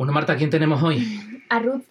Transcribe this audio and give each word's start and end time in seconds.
Bueno, 0.00 0.14
Marta, 0.14 0.34
¿quién 0.34 0.48
tenemos 0.48 0.82
hoy? 0.82 1.20
A 1.50 1.58
Ruth, 1.58 1.82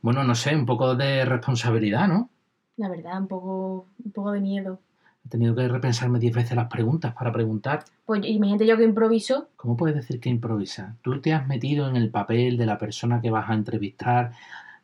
Bueno, 0.00 0.24
no 0.24 0.34
sé, 0.34 0.56
un 0.56 0.64
poco 0.64 0.94
de 0.94 1.26
responsabilidad, 1.26 2.08
¿no? 2.08 2.30
la 2.78 2.88
verdad, 2.88 3.20
un 3.20 3.28
poco, 3.28 3.88
un 4.02 4.10
poco 4.10 4.32
de 4.32 4.40
miedo. 4.40 4.80
He 5.26 5.28
tenido 5.28 5.54
que 5.54 5.68
repensarme 5.68 6.18
diez 6.18 6.34
veces 6.34 6.56
las 6.56 6.68
preguntas 6.68 7.12
para 7.12 7.30
preguntar. 7.30 7.84
Pues 8.06 8.22
imagínate 8.24 8.66
yo 8.66 8.78
que 8.78 8.84
improviso. 8.84 9.48
¿Cómo 9.56 9.76
puedes 9.76 9.94
decir 9.94 10.18
que 10.18 10.30
improvisa? 10.30 10.96
Tú 11.02 11.20
te 11.20 11.34
has 11.34 11.46
metido 11.46 11.90
en 11.90 11.96
el 11.96 12.08
papel 12.08 12.56
de 12.56 12.64
la 12.64 12.78
persona 12.78 13.20
que 13.20 13.30
vas 13.30 13.50
a 13.50 13.52
entrevistar, 13.52 14.32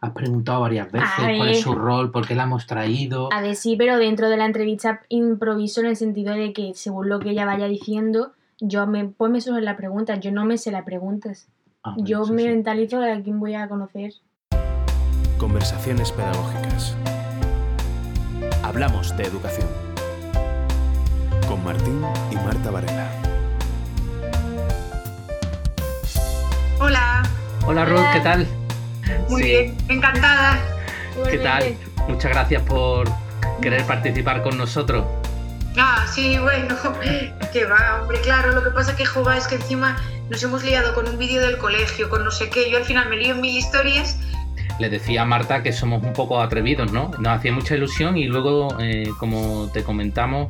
has 0.00 0.10
preguntado 0.10 0.60
varias 0.60 0.92
veces 0.92 1.08
A 1.16 1.22
cuál 1.38 1.48
es 1.48 1.62
su 1.62 1.72
rol, 1.72 2.10
por 2.10 2.28
qué 2.28 2.34
la 2.34 2.42
hemos 2.42 2.66
traído. 2.66 3.32
A 3.32 3.40
ver, 3.40 3.56
sí, 3.56 3.76
pero 3.78 3.96
dentro 3.96 4.28
de 4.28 4.36
la 4.36 4.44
entrevista 4.44 5.00
improviso 5.08 5.80
en 5.80 5.86
el 5.86 5.96
sentido 5.96 6.34
de 6.34 6.52
que 6.52 6.72
según 6.74 7.08
lo 7.08 7.18
que 7.18 7.30
ella 7.30 7.46
vaya 7.46 7.66
diciendo, 7.66 8.32
yo 8.60 8.86
me 8.86 9.06
ponme 9.06 9.40
sobre 9.40 9.62
la 9.62 9.78
pregunta, 9.78 10.16
yo 10.16 10.32
no 10.32 10.44
me 10.44 10.58
sé 10.58 10.70
las 10.70 10.84
preguntas. 10.84 11.48
Ah, 11.84 11.92
bueno, 11.94 12.06
Yo 12.08 12.26
me 12.26 12.42
sí. 12.42 12.48
mentalizo 12.48 13.00
de 13.00 13.12
a 13.12 13.22
quién 13.22 13.38
voy 13.40 13.54
a 13.54 13.68
conocer. 13.68 14.12
Conversaciones 15.38 16.10
pedagógicas. 16.12 16.96
Hablamos 18.62 19.16
de 19.16 19.24
educación. 19.24 19.68
Con 21.46 21.64
Martín 21.64 22.02
y 22.30 22.34
Marta 22.36 22.70
Varela. 22.70 23.08
Hola, 26.80 27.22
Hola 27.66 27.84
Ruth, 27.84 28.04
¿qué 28.12 28.20
tal? 28.20 28.46
muy 29.28 29.42
Sí, 29.42 29.48
bien, 29.48 29.76
encantada. 29.88 30.58
¿Qué 31.30 31.38
tal? 31.38 31.76
Muchas 32.08 32.30
gracias 32.32 32.62
por 32.62 33.08
querer 33.60 33.84
participar 33.84 34.42
con 34.42 34.56
nosotros. 34.58 35.04
Ah, 35.78 36.04
sí, 36.12 36.36
bueno, 36.38 36.74
que 37.52 37.64
va, 37.64 38.00
hombre, 38.02 38.20
claro, 38.20 38.52
lo 38.52 38.64
que 38.64 38.70
pasa 38.70 38.96
que 38.96 39.06
jova 39.06 39.36
es 39.36 39.46
que 39.46 39.54
encima 39.54 39.96
nos 40.28 40.42
hemos 40.42 40.64
liado 40.64 40.94
con 40.94 41.08
un 41.08 41.18
vídeo 41.18 41.40
del 41.40 41.56
colegio, 41.56 42.10
con 42.10 42.24
no 42.24 42.30
sé 42.30 42.50
qué, 42.50 42.70
yo 42.70 42.78
al 42.78 42.84
final 42.84 43.08
me 43.08 43.16
lío 43.16 43.34
en 43.34 43.40
mil 43.40 43.56
historias. 43.56 44.18
Le 44.80 44.90
decía 44.90 45.22
a 45.22 45.24
Marta 45.24 45.62
que 45.62 45.72
somos 45.72 46.02
un 46.02 46.12
poco 46.12 46.40
atrevidos, 46.40 46.92
¿no? 46.92 47.10
Nos 47.18 47.38
hacía 47.38 47.52
mucha 47.52 47.76
ilusión 47.76 48.16
y 48.16 48.26
luego, 48.26 48.76
eh, 48.80 49.10
como 49.18 49.70
te 49.72 49.82
comentamos, 49.82 50.48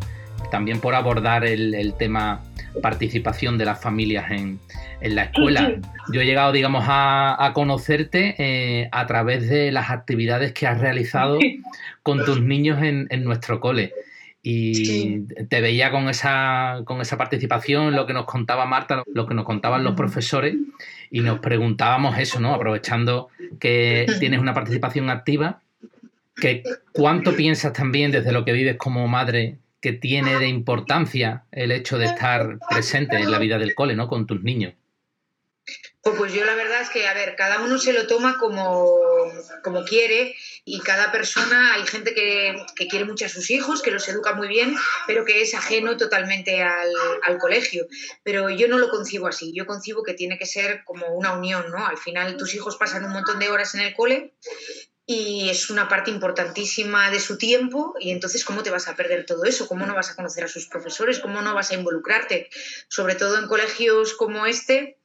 también 0.51 0.81
por 0.81 0.95
abordar 0.95 1.45
el, 1.45 1.75
el 1.75 1.95
tema 1.95 2.41
participación 2.83 3.59
de 3.59 3.65
las 3.65 3.81
familias 3.81 4.31
en, 4.31 4.61
en 5.01 5.15
la 5.15 5.25
escuela. 5.25 5.75
Yo 6.13 6.21
he 6.21 6.25
llegado, 6.25 6.53
digamos, 6.53 6.85
a, 6.87 7.45
a 7.45 7.53
conocerte 7.53 8.35
eh, 8.39 8.89
a 8.93 9.07
través 9.07 9.49
de 9.49 9.73
las 9.73 9.91
actividades 9.91 10.53
que 10.53 10.67
has 10.67 10.81
realizado 10.81 11.39
con 12.03 12.25
tus 12.25 12.41
niños 12.41 12.83
en, 12.83 13.07
en 13.11 13.25
nuestro 13.25 13.61
cole. 13.61 13.93
Y 14.43 14.75
Sí. 14.75 15.27
te 15.49 15.61
veía 15.61 15.91
con 15.91 16.09
esa, 16.09 16.83
con 16.85 17.01
esa 17.01 17.17
participación, 17.19 17.95
lo 17.95 18.07
que 18.07 18.13
nos 18.13 18.25
contaba 18.25 18.67
Marta, 18.67 19.03
lo 19.13 19.27
que 19.27 19.35
nos 19.35 19.45
contaban 19.45 19.85
los 19.85 19.95
profesores, 19.95 20.57
y 21.11 21.21
nos 21.21 21.41
preguntábamos 21.41 22.19
eso, 22.19 22.41
¿no? 22.41 22.55
Aprovechando 22.55 23.29
que 23.59 24.07
tienes 24.21 24.41
una 24.41 24.55
participación 24.55 25.11
activa, 25.11 25.61
que 26.37 26.63
¿cuánto 26.93 27.35
piensas 27.35 27.73
también 27.73 28.13
desde 28.13 28.33
lo 28.33 28.45
que 28.45 28.53
vives 28.53 28.77
como 28.77 29.09
madre 29.09 29.57
que 29.81 29.93
tiene 29.93 30.39
de 30.39 30.49
importancia 30.49 31.45
el 31.53 31.73
hecho 31.73 31.99
de 31.99 32.07
estar 32.07 32.59
presente 32.69 33.17
en 33.17 33.31
la 33.31 33.39
vida 33.39 33.59
del 33.59 33.75
cole, 33.75 33.95
¿no? 33.97 34.09
Con 34.09 34.27
tus 34.27 34.43
niños. 34.43 34.75
Pues, 36.03 36.17
pues 36.17 36.33
yo 36.33 36.45
la 36.45 36.55
verdad 36.55 36.81
es 36.81 36.91
que, 36.91 37.07
a 37.07 37.15
ver, 37.15 37.35
cada 37.37 37.61
uno 37.61 37.79
se 37.79 37.93
lo 37.93 38.07
toma 38.07 38.39
como, 38.39 38.97
como 39.63 39.85
quiere 39.85 40.37
y 40.65 40.81
cada 40.81 41.11
persona, 41.11 41.75
hay 41.75 41.87
gente 41.87 42.15
que, 42.15 42.57
que 42.77 42.87
quiere 42.87 43.05
mucho 43.05 43.27
a 43.27 43.29
sus 43.29 43.51
hijos, 43.51 43.83
que 43.83 43.91
los 43.91 44.09
educa 44.09 44.35
muy 44.35 44.49
bien, 44.49 44.77
pero 45.07 45.25
que 45.25 45.43
es 45.43 45.55
ajeno 45.55 45.97
totalmente 45.97 46.63
al, 46.63 46.93
al 47.23 47.39
colegio. 47.39 47.87
Pero 48.23 48.49
yo 48.49 48.69
no 48.69 48.79
lo 48.79 48.91
concibo 48.91 49.27
así, 49.27 49.53
yo 49.53 49.67
concibo 49.67 50.03
que 50.03 50.15
tiene 50.15 50.39
que 50.39 50.47
ser 50.47 50.85
como 50.85 51.07
una 51.09 51.33
unión, 51.33 51.71
¿no? 51.71 51.87
Al 51.87 51.99
final 51.99 52.37
tus 52.37 52.55
hijos 52.55 52.77
pasan 52.77 53.05
un 53.05 53.13
montón 53.13 53.39
de 53.39 53.49
horas 53.49 53.75
en 53.75 53.81
el 53.81 53.95
cole 53.95 54.35
y 55.11 55.49
es 55.49 55.71
una 55.71 55.89
parte 55.89 56.11
importantísima 56.11 57.11
de 57.11 57.19
su 57.19 57.39
tiempo 57.39 57.95
y 57.99 58.11
entonces 58.11 58.45
cómo 58.45 58.63
te 58.63 58.71
vas 58.71 58.89
a 58.89 58.95
perder 58.95 59.25
todo 59.25 59.45
eso, 59.45 59.67
cómo 59.67 59.87
no 59.87 59.95
vas 59.95 60.11
a 60.11 60.15
conocer 60.15 60.45
a 60.45 60.49
sus 60.49 60.67
profesores, 60.67 61.19
cómo 61.19 61.41
no 61.41 61.55
vas 61.55 61.71
a 61.71 61.75
involucrarte, 61.75 62.51
sobre 62.89 63.15
todo 63.15 63.39
en 63.39 63.49
colegios 63.49 64.13
como 64.13 64.45
este 64.45 64.98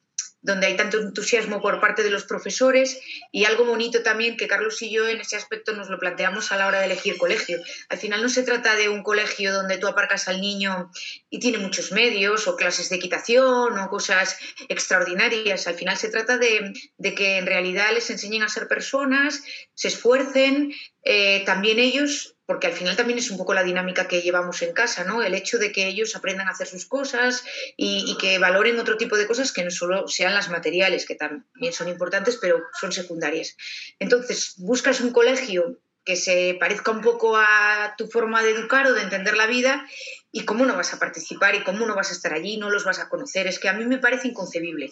donde 0.43 0.67
hay 0.67 0.75
tanto 0.75 0.99
entusiasmo 0.99 1.61
por 1.61 1.79
parte 1.79 2.03
de 2.03 2.09
los 2.09 2.25
profesores 2.25 2.99
y 3.31 3.45
algo 3.45 3.65
bonito 3.65 4.03
también 4.03 4.37
que 4.37 4.47
Carlos 4.47 4.81
y 4.81 4.91
yo 4.91 5.07
en 5.07 5.21
ese 5.21 5.37
aspecto 5.37 5.73
nos 5.73 5.89
lo 5.89 5.97
planteamos 5.97 6.51
a 6.51 6.57
la 6.57 6.67
hora 6.67 6.79
de 6.79 6.85
elegir 6.85 7.17
colegio. 7.17 7.59
Al 7.89 7.97
final 7.97 8.21
no 8.21 8.29
se 8.29 8.43
trata 8.43 8.75
de 8.75 8.89
un 8.89 9.03
colegio 9.03 9.53
donde 9.53 9.77
tú 9.77 9.87
aparcas 9.87 10.27
al 10.27 10.41
niño 10.41 10.91
y 11.29 11.39
tiene 11.39 11.57
muchos 11.59 11.93
medios 11.93 12.47
o 12.47 12.57
clases 12.57 12.89
de 12.89 12.97
equitación 12.97 13.79
o 13.79 13.89
cosas 13.89 14.37
extraordinarias. 14.67 15.65
Al 15.67 15.75
final 15.75 15.97
se 15.97 16.09
trata 16.09 16.37
de, 16.37 16.73
que 17.15 17.37
en 17.37 17.45
realidad 17.45 17.93
les 17.93 18.09
enseñen 18.09 18.43
a 18.43 18.49
ser 18.49 18.67
personas, 18.67 19.43
se 19.73 19.87
esfuercen, 19.87 20.73
eh, 21.03 21.43
también 21.45 21.79
ellos 21.79 22.35
porque 22.45 22.67
al 22.67 22.73
final 22.73 22.95
también 22.95 23.19
es 23.19 23.31
un 23.31 23.37
poco 23.37 23.53
la 23.53 23.63
dinámica 23.63 24.07
que 24.07 24.21
llevamos 24.21 24.61
en 24.61 24.73
casa, 24.73 25.03
¿no? 25.03 25.21
El 25.21 25.33
hecho 25.33 25.57
de 25.57 25.71
que 25.71 25.87
ellos 25.87 26.15
aprendan 26.15 26.47
a 26.47 26.51
hacer 26.51 26.67
sus 26.67 26.85
cosas 26.85 27.43
y, 27.77 28.03
y, 28.07 28.17
que 28.17 28.37
valoren 28.39 28.79
otro 28.79 28.97
tipo 28.97 29.17
de 29.17 29.27
cosas 29.27 29.51
que 29.51 29.63
no 29.63 29.71
solo 29.71 30.07
sean 30.07 30.33
las 30.33 30.49
materiales, 30.49 31.05
que 31.05 31.15
también 31.15 31.73
son 31.73 31.87
importantes, 31.87 32.37
pero 32.41 32.61
son 32.79 32.91
secundarias. 32.91 33.55
Entonces, 33.99 34.55
buscas 34.57 34.99
un 34.99 35.11
colegio 35.11 35.79
que 36.05 36.15
se 36.15 36.57
parezca 36.59 36.91
un 36.91 37.01
poco 37.01 37.37
a 37.37 37.95
tu 37.97 38.07
forma 38.07 38.43
de 38.43 38.51
educar 38.51 38.87
o 38.87 38.93
de 38.93 39.01
entender 39.01 39.37
la 39.37 39.47
vida 39.47 39.87
y 40.31 40.43
cómo 40.43 40.65
no 40.65 40.75
vas 40.75 40.93
a 40.93 40.99
participar 40.99 41.55
y 41.55 41.63
cómo 41.63 41.85
no 41.85 41.95
vas 41.95 42.09
a 42.09 42.13
estar 42.13 42.33
allí, 42.33 42.57
no 42.57 42.69
los 42.69 42.83
vas 42.83 42.99
a 42.99 43.07
conocer. 43.07 43.47
Es 43.47 43.59
que 43.59 43.69
a 43.69 43.73
mí 43.73 43.85
me 43.85 43.99
parece 43.99 44.27
inconcebible. 44.27 44.91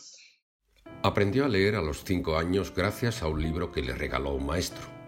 Aprendió 1.04 1.46
a 1.46 1.50
leer 1.50 1.76
a 1.76 1.82
los 1.82 2.04
cinco 2.06 2.38
años 2.38 2.74
gracias 2.74 3.22
a 3.24 3.28
un 3.28 3.42
libro 3.42 3.72
que 3.72 3.82
le 3.82 3.94
regaló 3.94 4.32
un 4.32 4.46
maestro. 4.46 5.01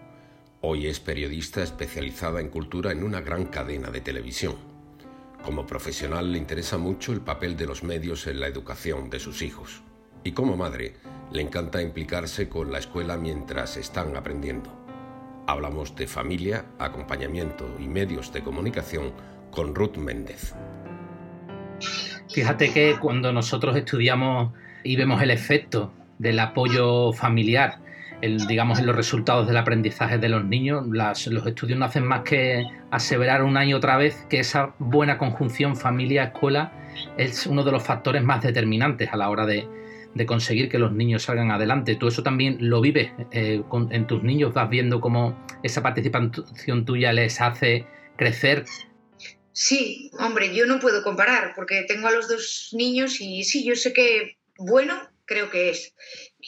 Hoy 0.66 0.86
es 0.86 0.98
periodista 0.98 1.62
especializada 1.62 2.40
en 2.40 2.48
cultura 2.48 2.90
en 2.90 3.04
una 3.04 3.20
gran 3.20 3.44
cadena 3.44 3.90
de 3.90 4.00
televisión. 4.00 4.54
Como 5.42 5.66
profesional 5.66 6.32
le 6.32 6.38
interesa 6.38 6.78
mucho 6.78 7.12
el 7.12 7.20
papel 7.20 7.54
de 7.54 7.66
los 7.66 7.82
medios 7.82 8.26
en 8.28 8.40
la 8.40 8.46
educación 8.46 9.10
de 9.10 9.20
sus 9.20 9.42
hijos. 9.42 9.82
Y 10.22 10.32
como 10.32 10.56
madre, 10.56 10.94
le 11.30 11.42
encanta 11.42 11.82
implicarse 11.82 12.48
con 12.48 12.72
la 12.72 12.78
escuela 12.78 13.18
mientras 13.18 13.76
están 13.76 14.16
aprendiendo. 14.16 14.70
Hablamos 15.46 15.94
de 15.96 16.06
familia, 16.06 16.64
acompañamiento 16.78 17.66
y 17.78 17.86
medios 17.86 18.32
de 18.32 18.42
comunicación 18.42 19.12
con 19.50 19.74
Ruth 19.74 19.98
Méndez. 19.98 20.54
Fíjate 22.30 22.72
que 22.72 22.96
cuando 22.98 23.34
nosotros 23.34 23.76
estudiamos 23.76 24.54
y 24.82 24.96
vemos 24.96 25.20
el 25.20 25.30
efecto 25.30 25.92
del 26.18 26.40
apoyo 26.40 27.12
familiar 27.12 27.83
digamos, 28.48 28.78
en 28.78 28.86
los 28.86 28.96
resultados 28.96 29.46
del 29.46 29.56
aprendizaje 29.56 30.18
de 30.18 30.28
los 30.28 30.44
niños, 30.44 30.86
los 30.86 31.46
estudios 31.46 31.78
no 31.78 31.84
hacen 31.84 32.04
más 32.06 32.22
que 32.22 32.66
aseverar 32.90 33.42
una 33.42 33.64
y 33.64 33.74
otra 33.74 33.96
vez 33.96 34.26
que 34.28 34.40
esa 34.40 34.74
buena 34.78 35.18
conjunción 35.18 35.76
familia-escuela 35.76 36.72
es 37.16 37.46
uno 37.46 37.64
de 37.64 37.72
los 37.72 37.82
factores 37.82 38.22
más 38.22 38.42
determinantes 38.42 39.12
a 39.12 39.16
la 39.16 39.30
hora 39.30 39.46
de, 39.46 39.66
de, 40.14 40.26
conseguir 40.26 40.68
que 40.68 40.78
los 40.78 40.92
niños 40.92 41.24
salgan 41.24 41.50
adelante. 41.50 41.96
Tú 41.96 42.08
eso 42.08 42.22
también 42.22 42.56
lo 42.60 42.80
vives 42.80 43.10
eh, 43.32 43.62
con, 43.68 43.92
en 43.92 44.06
tus 44.06 44.22
niños, 44.22 44.54
vas 44.54 44.70
viendo 44.70 45.00
cómo 45.00 45.36
esa 45.62 45.82
participación 45.82 46.84
tuya 46.84 47.12
les 47.12 47.40
hace 47.40 47.86
crecer. 48.16 48.64
Sí, 49.52 50.10
hombre, 50.18 50.54
yo 50.54 50.66
no 50.66 50.80
puedo 50.80 51.02
comparar 51.02 51.52
porque 51.54 51.84
tengo 51.86 52.08
a 52.08 52.12
los 52.12 52.28
dos 52.28 52.70
niños 52.72 53.20
y 53.20 53.44
sí, 53.44 53.64
yo 53.64 53.76
sé 53.76 53.92
que 53.92 54.36
bueno, 54.58 54.94
creo 55.24 55.50
que 55.50 55.70
es. 55.70 55.94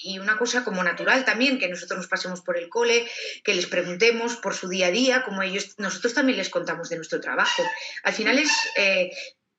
Y 0.03 0.19
una 0.19 0.37
cosa 0.37 0.65
como 0.65 0.83
natural 0.83 1.25
también, 1.25 1.59
que 1.59 1.69
nosotros 1.69 1.99
nos 1.99 2.09
pasemos 2.09 2.41
por 2.41 2.59
el 2.59 2.69
cole, 2.69 3.09
que 3.43 3.55
les 3.55 3.67
preguntemos 3.67 4.37
por 4.37 4.55
su 4.55 4.69
día 4.69 4.89
a 4.89 4.91
día, 4.91 5.23
como 5.23 5.43
ellos, 5.43 5.75
nosotros 5.79 6.15
también 6.15 6.39
les 6.39 6.51
contamos 6.51 6.89
de 6.89 6.97
nuestro 6.97 7.21
trabajo. 7.21 7.62
Al 8.03 8.12
final 8.12 8.39
es 8.39 8.51
eh, 8.77 9.11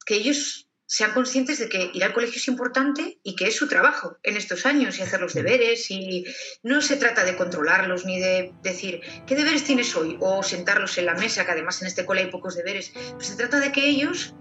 que 0.06 0.16
ellos 0.16 0.68
sean 0.88 1.12
conscientes 1.12 1.60
de 1.60 1.68
que 1.68 1.92
ir 1.94 2.04
al 2.04 2.14
colegio 2.14 2.38
es 2.38 2.48
importante 2.48 3.20
y 3.22 3.36
que 3.36 3.48
es 3.48 3.56
su 3.56 3.68
trabajo 3.68 4.18
en 4.24 4.38
estos 4.38 4.66
años 4.66 4.98
y 4.98 5.02
hacer 5.02 5.20
los 5.20 5.34
deberes 5.34 5.92
y 5.92 6.26
no 6.64 6.82
se 6.82 6.96
trata 6.96 7.26
de 7.26 7.36
controlarlos 7.36 8.06
ni 8.06 8.20
de 8.20 8.54
decir 8.64 9.02
qué 9.28 9.36
deberes 9.36 9.66
tienes 9.66 9.94
hoy 9.98 10.18
o 10.22 10.42
sentarlos 10.44 10.98
en 10.98 11.08
la 11.08 11.16
mesa, 11.16 11.46
que 11.46 11.52
además 11.52 11.82
en 11.82 11.90
este 11.90 12.06
cole 12.06 12.22
hay 12.22 12.32
pocos 12.32 12.56
deberes, 12.56 12.94
pues 13.12 13.28
se 13.28 13.36
trata 13.36 13.60
de 13.60 13.74
que 13.74 13.86
ellos 13.86 14.34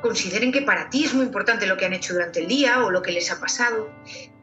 consideren 0.00 0.52
que 0.52 0.62
para 0.62 0.90
ti 0.90 1.04
es 1.04 1.14
muy 1.14 1.26
importante 1.26 1.66
lo 1.66 1.76
que 1.76 1.86
han 1.86 1.92
hecho 1.92 2.14
durante 2.14 2.40
el 2.40 2.48
día 2.48 2.84
o 2.84 2.90
lo 2.90 3.02
que 3.02 3.12
les 3.12 3.30
ha 3.30 3.40
pasado. 3.40 3.90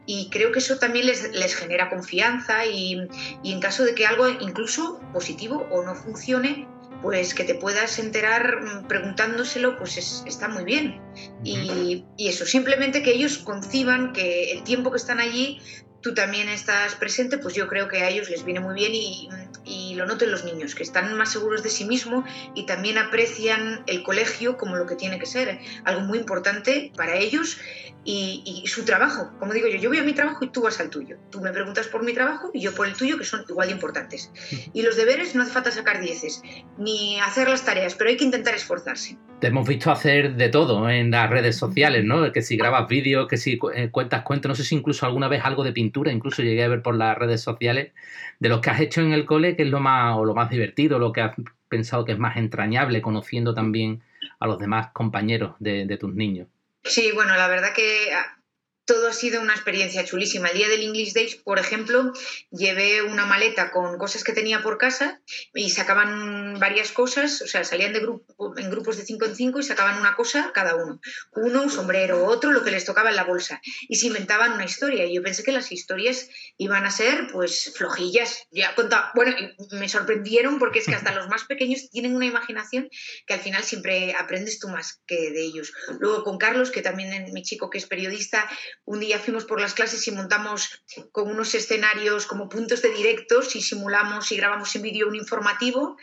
Y 0.06 0.28
creo 0.30 0.52
que 0.52 0.58
eso 0.58 0.78
también 0.78 1.06
les, 1.06 1.30
les 1.32 1.54
genera 1.54 1.88
confianza 1.88 2.66
y, 2.66 3.08
y, 3.42 3.52
en 3.52 3.60
caso 3.60 3.84
de 3.84 3.94
que 3.94 4.06
algo 4.06 4.28
incluso 4.28 5.00
positivo 5.12 5.66
o 5.70 5.82
no 5.82 5.94
funcione, 5.94 6.68
pues 7.00 7.34
que 7.34 7.44
te 7.44 7.54
puedas 7.54 7.98
enterar 7.98 8.62
mm, 8.62 8.86
preguntándoselo, 8.86 9.76
pues 9.78 9.96
es, 9.96 10.22
está 10.26 10.48
muy 10.48 10.64
bien. 10.64 11.00
Y, 11.42 12.04
y, 12.16 12.28
eso, 12.28 12.44
simplemente 12.44 13.02
que 13.02 13.12
ellos 13.12 13.38
conciban 13.38 14.12
que 14.12 14.52
el 14.52 14.62
tiempo 14.62 14.90
que 14.90 14.98
están 14.98 15.20
allí 15.20 15.60
tú 16.04 16.12
también 16.12 16.50
estás 16.50 16.94
presente, 16.96 17.38
pues 17.38 17.54
yo 17.54 17.66
creo 17.66 17.88
que 17.88 18.02
a 18.02 18.10
ellos 18.10 18.28
les 18.28 18.44
viene 18.44 18.60
muy 18.60 18.74
bien 18.74 18.94
y, 18.94 19.30
y 19.64 19.94
lo 19.94 20.04
noto 20.04 20.26
en 20.26 20.32
los 20.32 20.44
niños, 20.44 20.74
que 20.74 20.82
están 20.82 21.16
más 21.16 21.32
seguros 21.32 21.62
de 21.62 21.70
sí 21.70 21.86
mismos 21.86 22.28
y 22.54 22.66
también 22.66 22.98
aprecian 22.98 23.82
el 23.86 24.02
colegio 24.02 24.58
como 24.58 24.76
lo 24.76 24.84
que 24.84 24.96
tiene 24.96 25.18
que 25.18 25.24
ser, 25.24 25.58
algo 25.84 26.02
muy 26.02 26.18
importante 26.18 26.92
para 26.94 27.16
ellos 27.16 27.56
y, 28.04 28.64
su 28.66 28.84
trabajo. 28.84 29.30
Como 29.38 29.54
digo 29.54 29.66
yo, 29.68 29.78
yo 29.78 29.88
voy 29.88 29.98
a 29.98 30.02
mi 30.02 30.12
trabajo 30.12 30.44
y 30.44 30.50
tú 30.50 30.60
vas 30.60 30.78
al 30.78 30.90
tuyo. 30.90 31.16
Tú 31.30 31.40
me 31.40 31.52
preguntas 31.52 31.86
por 31.86 32.02
mi 32.02 32.12
trabajo 32.12 32.50
y 32.52 32.60
yo 32.60 32.74
por 32.74 32.86
el 32.86 32.94
tuyo, 32.94 33.16
que 33.16 33.24
son 33.24 33.44
igual 33.48 33.68
de 33.68 33.74
importantes. 33.74 34.30
Y 34.74 34.82
los 34.82 34.96
deberes 34.96 35.34
no 35.34 35.42
hace 35.42 35.52
falta 35.52 35.70
sacar 35.70 36.00
dieces, 36.00 36.42
ni 36.76 37.20
hacer 37.20 37.48
las 37.48 37.64
tareas, 37.64 37.94
pero 37.94 38.10
hay 38.10 38.16
que 38.16 38.24
intentar 38.24 38.54
esforzarse. 38.54 39.16
Te 39.40 39.48
hemos 39.48 39.68
visto 39.68 39.90
hacer 39.90 40.36
de 40.36 40.48
todo 40.48 40.88
en 40.88 41.10
las 41.10 41.28
redes 41.28 41.56
sociales, 41.56 42.04
¿no? 42.04 42.32
Que 42.32 42.40
si 42.40 42.56
grabas 42.56 42.88
vídeos, 42.88 43.28
que 43.28 43.36
si 43.36 43.58
eh, 43.74 43.90
cuentas 43.90 44.22
cuentos, 44.22 44.48
no 44.48 44.54
sé 44.54 44.64
si 44.64 44.74
incluso 44.74 45.04
alguna 45.04 45.28
vez 45.28 45.44
algo 45.44 45.64
de 45.64 45.72
pintura, 45.72 46.12
incluso 46.12 46.42
llegué 46.42 46.64
a 46.64 46.68
ver 46.68 46.82
por 46.82 46.96
las 46.96 47.16
redes 47.18 47.42
sociales, 47.42 47.92
de 48.38 48.48
los 48.48 48.60
que 48.60 48.70
has 48.70 48.80
hecho 48.80 49.02
en 49.02 49.12
el 49.12 49.26
cole, 49.26 49.56
que 49.56 49.64
es 49.64 49.68
lo 49.68 49.80
más, 49.80 50.16
o 50.16 50.24
lo 50.24 50.34
más 50.34 50.48
divertido, 50.48 50.98
lo 50.98 51.12
que 51.12 51.20
has 51.20 51.36
pensado 51.68 52.04
que 52.04 52.12
es 52.12 52.18
más 52.18 52.36
entrañable, 52.36 53.02
conociendo 53.02 53.52
también 53.54 54.02
a 54.40 54.46
los 54.46 54.58
demás 54.58 54.88
compañeros 54.92 55.56
de 55.58 55.96
tus 55.98 56.14
niños. 56.14 56.48
Sí, 56.84 57.12
bueno, 57.14 57.34
la 57.34 57.48
verdad 57.48 57.72
que 57.74 58.12
ah, 58.14 58.36
todo 58.84 59.08
ha 59.08 59.12
sido 59.12 59.40
una 59.40 59.54
experiencia 59.54 60.04
chulísima. 60.04 60.48
El 60.48 60.58
día 60.58 60.68
del 60.68 60.82
English 60.82 61.14
Days, 61.14 61.36
por 61.36 61.58
ejemplo, 61.58 62.12
llevé 62.50 63.02
una 63.02 63.24
maleta 63.26 63.70
con 63.70 63.98
cosas 63.98 64.24
que 64.24 64.32
tenía 64.32 64.62
por 64.62 64.78
casa 64.78 65.20
y 65.54 65.70
sacaban 65.70 66.58
varias 66.58 66.92
cosas, 66.92 67.40
o 67.42 67.46
sea, 67.46 67.64
salían 67.64 67.92
de 67.92 68.00
grupo, 68.00 68.54
en 68.58 68.70
grupos 68.70 68.96
de 68.96 69.04
cinco 69.04 69.24
en 69.24 69.36
cinco 69.36 69.60
y 69.60 69.62
sacaban 69.62 69.98
una 70.00 70.16
cosa 70.16 70.50
cada 70.52 70.76
uno. 70.76 71.00
Uno, 71.32 71.62
un 71.62 71.70
sombrero, 71.70 72.26
otro, 72.26 72.52
lo 72.52 72.62
que 72.62 72.70
les 72.70 72.84
tocaba 72.84 73.10
en 73.10 73.16
la 73.16 73.24
bolsa. 73.24 73.60
Y 73.88 73.96
se 73.96 74.08
inventaban 74.08 74.52
una 74.52 74.64
historia. 74.64 75.06
Y 75.06 75.14
yo 75.14 75.22
pensé 75.22 75.42
que 75.42 75.52
las 75.52 75.72
historias 75.72 76.28
iban 76.58 76.84
a 76.84 76.90
ser, 76.90 77.28
pues, 77.32 77.72
flojillas. 77.76 78.46
Ya 78.50 78.74
contaba, 78.74 79.12
bueno, 79.14 79.34
me 79.72 79.88
sorprendieron 79.88 80.58
porque 80.58 80.80
es 80.80 80.86
que 80.86 80.94
hasta 80.94 81.14
los 81.14 81.28
más 81.28 81.44
pequeños 81.44 81.88
tienen 81.90 82.14
una 82.14 82.26
imaginación 82.26 82.88
que 83.26 83.34
al 83.34 83.40
final 83.40 83.62
siempre 83.62 84.14
aprendes 84.14 84.58
tú 84.58 84.68
más 84.68 85.00
que 85.06 85.30
de 85.30 85.42
ellos. 85.42 85.72
Luego 85.98 86.22
con 86.22 86.38
Carlos, 86.38 86.70
que 86.70 86.82
también 86.82 87.32
mi 87.32 87.42
chico 87.42 87.70
que 87.70 87.78
es 87.78 87.86
periodista, 87.86 88.48
un 88.84 89.00
día 89.00 89.18
fuimos 89.18 89.44
por 89.44 89.60
las 89.60 89.74
clases 89.74 90.06
y 90.06 90.10
montamos 90.10 90.82
con 91.12 91.30
unos 91.30 91.54
escenarios 91.54 92.26
como 92.26 92.48
puntos 92.48 92.82
de 92.82 92.90
directos 92.90 93.56
y 93.56 93.62
simulamos 93.62 94.30
y 94.32 94.36
grabamos 94.36 94.74
en 94.76 94.82
vídeo 94.82 95.08
un 95.08 95.16
informativo. 95.16 95.96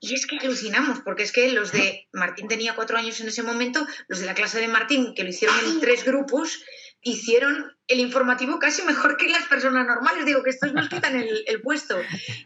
Y 0.00 0.14
es 0.14 0.26
que 0.26 0.38
alucinamos, 0.38 1.00
porque 1.00 1.24
es 1.24 1.32
que 1.32 1.50
los 1.52 1.72
de 1.72 2.08
Martín 2.12 2.48
tenía 2.48 2.74
cuatro 2.74 2.96
años 2.96 3.20
en 3.20 3.28
ese 3.28 3.42
momento, 3.42 3.86
los 4.08 4.20
de 4.20 4.26
la 4.26 4.34
clase 4.34 4.60
de 4.60 4.68
Martín, 4.68 5.14
que 5.14 5.24
lo 5.24 5.30
hicieron 5.30 5.58
en 5.64 5.80
tres 5.80 6.04
grupos, 6.04 6.62
hicieron 7.04 7.70
el 7.86 8.00
informativo 8.00 8.58
casi 8.58 8.82
mejor 8.82 9.16
que 9.18 9.28
las 9.28 9.44
personas 9.44 9.86
normales. 9.86 10.24
Digo 10.24 10.42
que 10.42 10.50
estos 10.50 10.72
nos 10.72 10.88
quitan 10.88 11.14
el, 11.16 11.62
puesto 11.62 11.96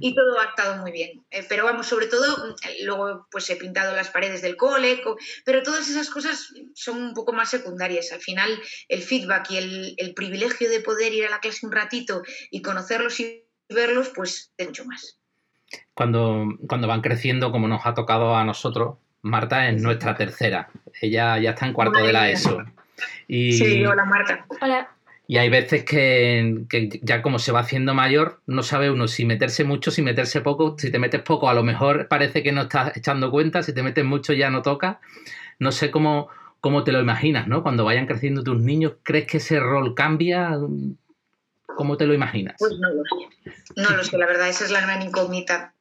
y 0.00 0.14
todo 0.14 0.38
ha 0.40 0.46
estado 0.46 0.82
muy 0.82 0.90
bien. 0.92 1.24
Eh, 1.30 1.46
pero 1.48 1.64
vamos, 1.64 1.86
sobre 1.86 2.06
todo, 2.06 2.54
eh, 2.64 2.84
luego 2.84 3.26
pues 3.30 3.48
he 3.48 3.56
pintado 3.56 3.94
las 3.94 4.10
paredes 4.10 4.42
del 4.42 4.56
cole, 4.56 5.00
pero 5.44 5.62
todas 5.62 5.88
esas 5.88 6.10
cosas 6.10 6.52
son 6.74 7.02
un 7.02 7.14
poco 7.14 7.32
más 7.32 7.50
secundarias. 7.50 8.12
Al 8.12 8.20
final, 8.20 8.50
el 8.88 9.02
feedback 9.02 9.50
y 9.52 9.94
el, 9.96 10.14
privilegio 10.14 10.68
de 10.68 10.80
poder 10.80 11.14
ir 11.14 11.26
a 11.26 11.30
la 11.30 11.38
clase 11.38 11.64
un 11.64 11.72
ratito 11.72 12.22
y 12.50 12.60
conocerlos 12.60 13.20
y 13.20 13.44
verlos, 13.68 14.10
pues 14.14 14.52
de 14.58 14.66
mucho 14.66 14.84
más. 14.84 15.18
Cuando, 15.94 16.46
cuando 16.66 16.88
van 16.88 17.02
creciendo, 17.02 17.52
como 17.52 17.68
nos 17.68 17.86
ha 17.86 17.94
tocado 17.94 18.34
a 18.34 18.44
nosotros, 18.44 18.96
Marta 19.22 19.68
es 19.68 19.80
nuestra 19.80 20.16
tercera. 20.16 20.68
Ella 21.00 21.38
ya 21.38 21.50
está 21.50 21.66
en 21.66 21.72
cuarto 21.74 22.00
de 22.00 22.12
la 22.12 22.30
ESO. 22.30 22.64
Y, 23.26 23.52
sí, 23.52 23.84
hola 23.84 24.04
Marta. 24.04 24.46
Hola. 24.60 24.88
Y 25.30 25.36
hay 25.36 25.50
veces 25.50 25.84
que, 25.84 26.64
ya 27.02 27.20
como 27.20 27.38
se 27.38 27.52
va 27.52 27.60
haciendo 27.60 27.92
mayor, 27.92 28.40
no 28.46 28.62
sabe 28.62 28.90
uno 28.90 29.08
si 29.08 29.26
meterse 29.26 29.62
mucho, 29.62 29.90
si 29.90 30.00
meterse 30.00 30.40
poco. 30.40 30.76
Si 30.78 30.90
te 30.90 30.98
metes 30.98 31.20
poco, 31.20 31.50
a 31.50 31.54
lo 31.54 31.62
mejor 31.62 32.08
parece 32.08 32.42
que 32.42 32.50
no 32.50 32.62
estás 32.62 32.96
echando 32.96 33.30
cuenta. 33.30 33.62
Si 33.62 33.74
te 33.74 33.82
metes 33.82 34.06
mucho, 34.06 34.32
ya 34.32 34.48
no 34.48 34.62
toca. 34.62 35.00
No 35.58 35.70
sé 35.70 35.90
cómo, 35.90 36.30
cómo 36.60 36.82
te 36.82 36.92
lo 36.92 37.00
imaginas, 37.00 37.46
¿no? 37.46 37.62
Cuando 37.62 37.84
vayan 37.84 38.06
creciendo 38.06 38.42
tus 38.42 38.58
niños, 38.58 38.94
¿crees 39.02 39.26
que 39.26 39.36
ese 39.36 39.60
rol 39.60 39.94
cambia? 39.94 40.58
¿Cómo 41.76 41.98
te 41.98 42.06
lo 42.06 42.14
imaginas? 42.14 42.56
Pues 42.58 42.78
no 42.78 42.88
lo 42.88 43.02
sé. 43.04 43.52
No 43.76 43.90
lo 43.96 44.04
sé, 44.04 44.16
la 44.16 44.26
verdad, 44.26 44.48
esa 44.48 44.64
es 44.64 44.70
la 44.70 44.80
gran 44.80 45.02
incógnita 45.02 45.74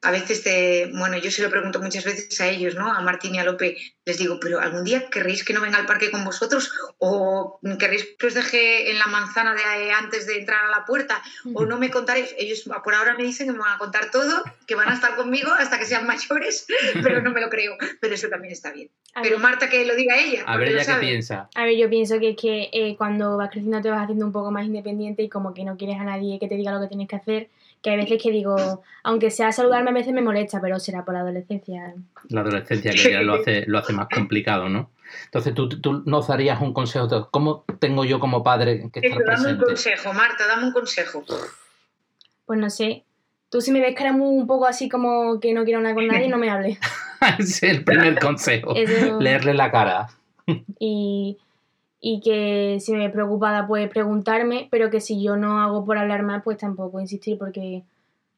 a 0.00 0.10
veces 0.10 0.42
te, 0.42 0.90
bueno, 0.92 1.16
yo 1.18 1.30
se 1.30 1.42
lo 1.42 1.50
pregunto 1.50 1.80
muchas 1.80 2.04
veces 2.04 2.40
a 2.40 2.48
ellos, 2.48 2.74
¿no? 2.74 2.92
A 2.92 3.00
Martín 3.00 3.34
y 3.34 3.38
a 3.38 3.44
Lope, 3.44 3.76
les 4.04 4.18
digo, 4.18 4.40
pero 4.40 4.58
algún 4.58 4.82
día 4.82 5.08
querréis 5.08 5.44
que 5.44 5.52
no 5.52 5.60
venga 5.60 5.78
al 5.78 5.86
parque 5.86 6.10
con 6.10 6.24
vosotros 6.24 6.72
o 6.98 7.60
querréis 7.78 8.08
que 8.18 8.26
os 8.26 8.34
deje 8.34 8.90
en 8.90 8.98
la 8.98 9.06
manzana 9.06 9.54
de 9.54 9.92
antes 9.92 10.26
de 10.26 10.38
entrar 10.38 10.64
a 10.64 10.70
la 10.70 10.84
puerta 10.84 11.22
o 11.54 11.64
no 11.64 11.78
me 11.78 11.90
contaréis. 11.90 12.34
Ellos 12.36 12.64
por 12.82 12.94
ahora 12.94 13.14
me 13.14 13.22
dicen 13.22 13.46
que 13.46 13.52
me 13.52 13.60
van 13.60 13.74
a 13.74 13.78
contar 13.78 14.10
todo, 14.10 14.42
que 14.66 14.74
van 14.74 14.88
a 14.88 14.94
estar 14.94 15.14
conmigo 15.14 15.52
hasta 15.52 15.78
que 15.78 15.86
sean 15.86 16.06
mayores, 16.06 16.66
pero 17.02 17.22
no 17.22 17.30
me 17.30 17.40
lo 17.40 17.48
creo. 17.48 17.76
Pero 18.00 18.14
eso 18.14 18.28
también 18.28 18.52
está 18.52 18.72
bien. 18.72 18.90
pero 19.22 19.38
Marta 19.38 19.68
que 19.68 19.86
lo 19.86 19.94
diga 19.94 20.16
ella. 20.18 20.42
A 20.46 20.56
ver 20.56 20.70
ella 20.70 20.84
qué 20.84 21.06
piensa. 21.06 21.48
A 21.54 21.64
ver, 21.64 21.76
yo 21.76 21.88
pienso 21.88 22.18
que 22.18 22.30
es 22.30 22.36
que 22.36 22.70
eh, 22.72 22.96
cuando 22.96 23.36
vas 23.36 23.50
creciendo 23.50 23.80
te 23.80 23.90
vas 23.90 24.02
haciendo 24.02 24.26
un 24.26 24.32
poco 24.32 24.50
más 24.50 24.66
independiente 24.66 25.22
y 25.22 25.28
como 25.28 25.54
que 25.54 25.62
no 25.62 25.76
quieres 25.76 26.00
a 26.00 26.04
nadie 26.04 26.40
que 26.40 26.48
te 26.48 26.56
diga 26.56 26.72
lo 26.72 26.80
que 26.80 26.88
tienes 26.88 27.06
que 27.06 27.16
hacer 27.16 27.48
que 27.82 27.90
hay 27.90 27.96
veces 27.96 28.22
que 28.22 28.30
digo, 28.30 28.82
aunque 29.02 29.30
sea 29.30 29.52
saludarme 29.52 29.90
a 29.90 29.94
veces 29.94 30.12
me 30.12 30.22
molesta, 30.22 30.60
pero 30.60 30.78
será 30.78 31.04
por 31.04 31.14
la 31.14 31.20
adolescencia. 31.20 31.94
La 32.28 32.40
adolescencia 32.42 32.92
que 32.92 33.12
ya 33.12 33.22
lo 33.22 33.34
hace, 33.34 33.64
lo 33.66 33.78
hace 33.78 33.92
más 33.92 34.08
complicado, 34.08 34.68
¿no? 34.68 34.90
Entonces 35.24 35.52
tú, 35.54 35.68
tú 35.68 36.02
nos 36.06 36.28
darías 36.28 36.60
un 36.60 36.72
consejo. 36.72 37.28
¿Cómo 37.30 37.64
tengo 37.80 38.04
yo 38.04 38.20
como 38.20 38.42
padre 38.42 38.88
que 38.92 39.00
estar 39.00 39.22
presente? 39.22 39.48
Dame 39.48 39.58
un 39.58 39.64
consejo, 39.64 40.12
Marta, 40.12 40.46
dame 40.46 40.66
un 40.66 40.72
consejo. 40.72 41.24
Pues 42.46 42.58
no 42.58 42.70
sé. 42.70 43.04
Tú 43.50 43.60
si 43.60 43.70
me 43.70 43.80
ves 43.80 43.94
que 43.94 44.04
eres 44.04 44.14
un 44.18 44.46
poco 44.46 44.66
así 44.66 44.88
como 44.88 45.38
que 45.38 45.52
no 45.52 45.64
quiero 45.64 45.80
nada 45.80 45.94
con 45.94 46.06
nadie, 46.06 46.28
no 46.28 46.38
me 46.38 46.48
hables. 46.48 46.78
es 47.38 47.62
el 47.62 47.84
primer 47.84 48.18
consejo. 48.20 48.74
Leerle 49.20 49.54
la 49.54 49.70
cara. 49.70 50.08
y 50.78 51.36
y 52.04 52.20
que 52.20 52.78
si 52.80 52.92
me 52.94 53.08
preocupada 53.10 53.68
puede 53.68 53.86
preguntarme, 53.86 54.66
pero 54.72 54.90
que 54.90 55.00
si 55.00 55.22
yo 55.22 55.36
no 55.36 55.60
hago 55.60 55.84
por 55.84 55.96
hablar 55.96 56.24
más, 56.24 56.42
pues 56.42 56.58
tampoco 56.58 57.00
insistir 57.00 57.38
porque 57.38 57.84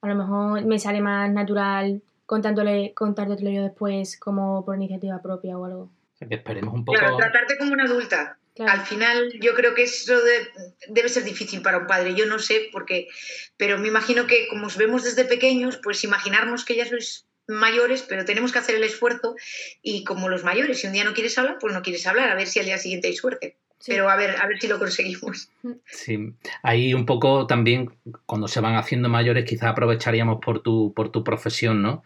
a 0.03 0.09
lo 0.09 0.15
mejor 0.15 0.65
me 0.67 0.79
sale 0.79 1.01
más 1.01 1.33
natural 1.33 2.03
contándole, 2.27 2.93
contártelo 2.93 3.51
yo 3.51 3.63
después 3.63 4.19
como 4.19 4.67
por 4.67 4.77
iniciativa 4.77 5.23
propia 5.23 5.57
o 5.57 5.65
algo. 5.65 5.91
Esperemos 6.21 6.75
un 6.75 6.85
poco. 6.85 6.99
Claro, 6.99 7.17
tratarte 7.17 7.57
como 7.57 7.73
una 7.73 7.85
adulta. 7.85 8.37
Al 8.59 8.83
final 8.83 9.33
yo 9.41 9.55
creo 9.55 9.75
que 9.75 9.85
eso 9.85 10.15
debe 10.89 11.09
ser 11.09 11.25
difícil 11.25 11.63
para 11.63 11.79
un 11.79 11.87
padre. 11.87 12.15
Yo 12.15 12.27
no 12.27 12.39
sé 12.39 12.69
por 12.71 12.85
qué, 12.85 13.09
pero 13.57 13.79
me 13.79 13.89
imagino 13.89 14.27
que 14.27 14.47
como 14.49 14.67
os 14.67 14.77
vemos 14.77 15.05
desde 15.05 15.25
pequeños, 15.25 15.81
pues 15.83 16.05
imaginarnos 16.05 16.67
que 16.67 16.77
ya 16.77 16.87
sois 16.87 17.27
mayores, 17.47 18.03
pero 18.03 18.25
tenemos 18.25 18.53
que 18.53 18.59
hacer 18.59 18.77
el 18.77 18.85
esfuerzo 18.85 19.37
y 19.83 20.05
como 20.05 20.29
los 20.29 20.45
mayores, 20.45 20.81
si 20.81 20.87
un 20.87 20.93
día 20.93 21.05
no 21.05 21.15
quieres 21.15 21.37
hablar, 21.39 21.59
pues 21.61 21.75
no 21.75 21.83
quieres 21.83 22.07
hablar, 22.07 22.31
a 22.31 22.35
ver 22.35 22.47
si 22.47 22.61
al 22.61 22.67
día 22.67 22.79
siguiente 22.79 23.09
hay 23.09 23.15
suerte. 23.15 23.57
Pero 23.87 24.09
a 24.09 24.17
ver, 24.17 24.37
a 24.41 24.47
ver 24.47 24.59
si 24.59 24.67
lo 24.67 24.79
conseguimos. 24.79 25.51
Sí, 25.85 26.33
ahí 26.63 26.95
un 26.95 27.05
poco 27.05 27.47
también 27.47 27.91
cuando 28.25 28.49
se 28.49 28.61
van 28.61 28.77
haciendo 28.77 29.11
mayores, 29.11 29.45
quizás 29.45 29.71
aprovecharíamos 29.71 30.39
por 30.41 30.63
tu, 30.63 30.95
por 30.95 31.11
tu 31.11 31.23
profesión, 31.23 31.83
¿no? 31.83 32.03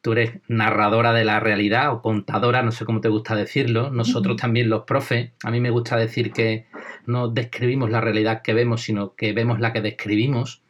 Tú 0.00 0.12
eres 0.12 0.40
narradora 0.46 1.12
de 1.12 1.24
la 1.24 1.40
realidad 1.40 1.92
o 1.92 2.00
contadora, 2.00 2.62
no 2.62 2.72
sé 2.72 2.84
cómo 2.84 3.00
te 3.00 3.08
gusta 3.08 3.34
decirlo. 3.34 3.90
Nosotros 3.90 4.36
también 4.36 4.70
los 4.70 4.84
profes, 4.84 5.32
a 5.42 5.50
mí 5.50 5.60
me 5.60 5.70
gusta 5.70 5.96
decir 5.96 6.32
que 6.32 6.66
no 7.04 7.28
describimos 7.28 7.90
la 7.90 8.00
realidad 8.00 8.40
que 8.42 8.54
vemos, 8.54 8.82
sino 8.82 9.14
que 9.14 9.32
vemos 9.32 9.60
la 9.60 9.72
que 9.72 9.82
describimos 9.82 10.62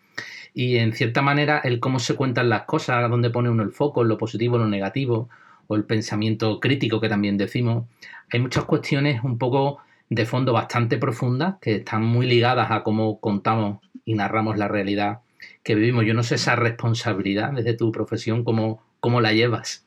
y 0.59 0.79
en 0.79 0.93
cierta 0.93 1.23
manera 1.23 1.61
el 1.63 1.79
cómo 1.79 2.01
se 2.01 2.17
cuentan 2.17 2.49
las 2.49 2.63
cosas, 2.63 3.09
dónde 3.09 3.31
pone 3.31 3.49
uno 3.49 3.63
el 3.63 3.71
foco, 3.71 4.03
lo 4.03 4.19
positivo, 4.19 4.59
lo 4.59 4.67
negativo, 4.67 5.29
o 5.69 5.77
el 5.77 5.85
pensamiento 5.85 6.59
crítico 6.59 7.01
que 7.01 7.09
también 7.09 7.39
decimos, 7.39 7.87
hay 8.29 8.41
muchas 8.41 8.65
cuestiones 8.65 9.23
un 9.23 9.39
poco 9.39 9.79
de 10.09 10.27
fondo 10.27 10.53
bastante 10.53 10.99
profundas 10.99 11.55
que 11.61 11.77
están 11.77 12.03
muy 12.03 12.27
ligadas 12.27 12.73
a 12.73 12.83
cómo 12.83 13.21
contamos 13.21 13.79
y 14.05 14.15
narramos 14.15 14.59
la 14.59 14.67
realidad 14.67 15.21
que 15.63 15.77
vivimos. 15.77 16.05
Yo 16.05 16.15
no 16.15 16.25
sé 16.25 16.35
esa 16.35 16.57
responsabilidad 16.57 17.53
desde 17.53 17.75
tu 17.75 17.93
profesión, 17.93 18.43
cómo, 18.43 18.83
cómo 18.99 19.21
la 19.21 19.33
llevas. 19.33 19.87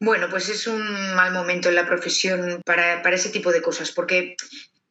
Bueno, 0.00 0.28
pues 0.30 0.48
es 0.48 0.66
un 0.66 0.80
mal 1.14 1.34
momento 1.34 1.68
en 1.68 1.74
la 1.74 1.86
profesión 1.86 2.62
para, 2.64 3.02
para, 3.02 3.16
ese 3.16 3.28
tipo 3.28 3.52
de 3.52 3.60
cosas, 3.60 3.92
porque 3.92 4.36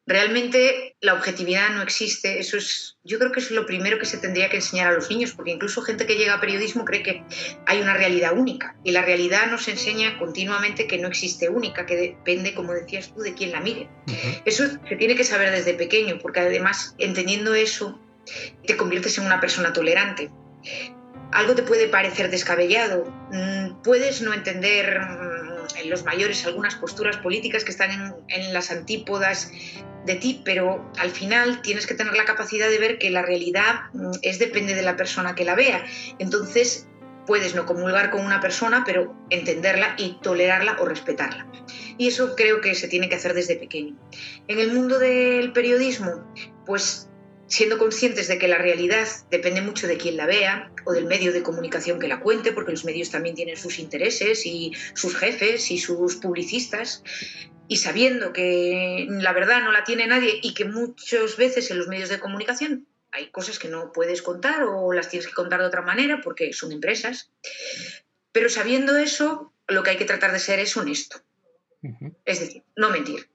realmente 0.08 0.96
la 1.02 1.14
objetividad 1.14 1.70
no 1.72 1.82
existe. 1.82 2.40
Eso 2.40 2.58
es, 2.58 2.98
yo 3.04 3.20
creo 3.20 3.32
que 3.32 3.42
es 3.42 3.52
lo 3.52 3.66
primero 3.66 4.00
que 4.00 4.06
se 4.06 4.18
tendría 4.18 4.50
que 4.50 4.58
enseñar 4.58 4.88
a 4.88 4.94
los 4.94 5.10
niños, 5.10 5.34
porque 5.34 5.52
incluso 5.52 5.82
gente 5.82 6.08
que 6.08 6.16
llega 6.16 6.34
a 6.34 6.42
periodismo 6.42 6.86
cree 6.86 7.04
que 7.04 7.24
hay 7.66 7.82
una 7.82 7.94
realidad 7.94 8.36
única. 8.36 8.78
Y 8.84 8.92
la 8.92 9.04
realidad 9.04 9.52
nos 9.52 9.68
enseña 9.68 10.18
continuamente 10.18 10.88
que 10.88 10.98
no 10.98 11.10
existe 11.10 11.50
única, 11.50 11.86
que 11.86 11.98
depende, 11.98 12.56
como 12.56 12.74
decías 12.74 13.14
tú, 13.14 13.22
de 13.22 13.34
quién 13.34 13.52
la 13.52 13.60
mire. 13.60 13.90
Eso 14.46 14.66
se 14.88 14.96
tiene 14.96 15.16
que 15.16 15.26
saber 15.26 15.52
desde 15.52 15.74
pequeño, 15.74 16.20
porque 16.22 16.40
además, 16.40 16.96
entendiendo 16.98 17.54
eso, 17.54 18.02
te 18.66 18.78
conviertes 18.78 19.18
en 19.18 19.26
una 19.26 19.42
persona 19.42 19.74
tolerante. 19.74 20.32
Algo 21.34 21.56
te 21.56 21.64
puede 21.64 21.90
parecer 21.90 22.32
descabellado, 22.32 23.04
mm, 23.32 23.82
puedes 23.84 24.22
no 24.22 24.34
entender 24.34 25.02
mm, 25.02 25.37
en 25.76 25.90
los 25.90 26.04
mayores 26.04 26.46
algunas 26.46 26.76
posturas 26.76 27.18
políticas 27.18 27.64
que 27.64 27.72
están 27.72 28.14
en, 28.28 28.54
las 28.54 28.72
antípodas 28.72 29.52
de 30.06 30.16
ti, 30.16 30.42
pero 30.46 30.90
al 30.98 31.10
final 31.10 31.62
tienes 31.62 31.86
que 31.86 31.94
tener 31.94 32.14
la 32.14 32.26
capacidad 32.26 32.70
de 32.70 32.80
ver 32.80 32.98
que 32.98 33.10
la 33.10 33.22
realidad 33.22 33.82
mm, 33.94 34.12
es 34.22 34.40
depende 34.40 34.74
de 34.74 34.82
la 34.82 34.96
persona 34.96 35.36
que 35.36 35.44
la 35.44 35.56
vea. 35.56 35.86
Entonces, 36.20 36.88
puedes 37.26 37.54
no 37.54 37.66
comulgar 37.66 38.10
con 38.10 38.26
una 38.26 38.40
persona, 38.40 38.84
pero 38.86 39.16
entenderla 39.30 39.96
y 39.98 40.18
tolerarla 40.22 40.78
o 40.80 40.86
respetarla. 40.86 41.46
Y 41.98 42.08
eso 42.08 42.36
creo 42.36 42.62
que 42.62 42.74
se 42.74 42.88
tiene 42.88 43.10
que 43.10 43.16
hacer 43.16 43.34
desde 43.34 43.58
pequeño. 43.58 43.96
En 44.48 44.60
el 44.60 44.72
mundo 44.72 44.98
del 44.98 45.52
periodismo, 45.52 46.34
pues 46.66 47.10
siendo 47.48 47.78
conscientes 47.78 48.28
de 48.28 48.38
que 48.38 48.48
la 48.48 48.58
realidad 48.58 49.08
depende 49.32 49.62
mucho 49.62 49.88
de 49.88 49.98
quien 49.98 50.18
la 50.18 50.26
vea 50.26 50.72
o 50.86 50.94
del 50.94 51.06
medio 51.06 51.32
de 51.32 51.44
comunicación 51.44 52.00
que 52.00 52.08
la 52.08 52.20
cuente, 52.20 52.52
porque 52.52 52.72
los 52.72 52.86
medios 52.86 53.10
también 53.10 53.36
tienen 53.36 53.58
sus 53.58 53.80
intereses 53.80 54.46
y 54.46 54.74
sus 54.94 55.16
jefes 55.16 55.72
y 55.72 55.78
sus 55.78 56.16
publicistas, 56.16 57.04
y 57.68 57.78
sabiendo 57.78 58.34
que 58.34 59.08
la 59.10 59.34
verdad 59.34 59.62
no 59.62 59.72
la 59.72 59.84
tiene 59.84 60.08
nadie 60.08 60.40
y 60.42 60.54
que 60.54 60.66
muchas 60.66 61.38
veces 61.38 61.70
en 61.72 61.78
los 61.78 61.88
medios 61.88 62.10
de 62.10 62.20
comunicación 62.20 62.88
hay 63.12 63.30
cosas 63.32 63.60
que 63.60 63.68
no 63.68 63.92
puedes 63.92 64.22
contar 64.22 64.64
o 64.64 64.94
las 64.94 65.10
tienes 65.10 65.28
que 65.28 65.34
contar 65.34 65.60
de 65.60 65.68
otra 65.68 65.82
manera 65.82 66.22
porque 66.24 66.54
son 66.54 66.72
empresas. 66.72 67.32
Pero 68.32 68.50
sabiendo 68.50 68.98
eso, 68.98 69.54
lo 69.68 69.84
que 69.84 69.92
hay 69.92 69.98
que 69.98 70.06
tratar 70.06 70.32
de 70.32 70.40
ser 70.40 70.60
es 70.60 70.76
honesto. 70.78 71.22
Es 72.26 72.40
decir, 72.40 72.64
no 72.76 72.90
mentir. 72.90 73.30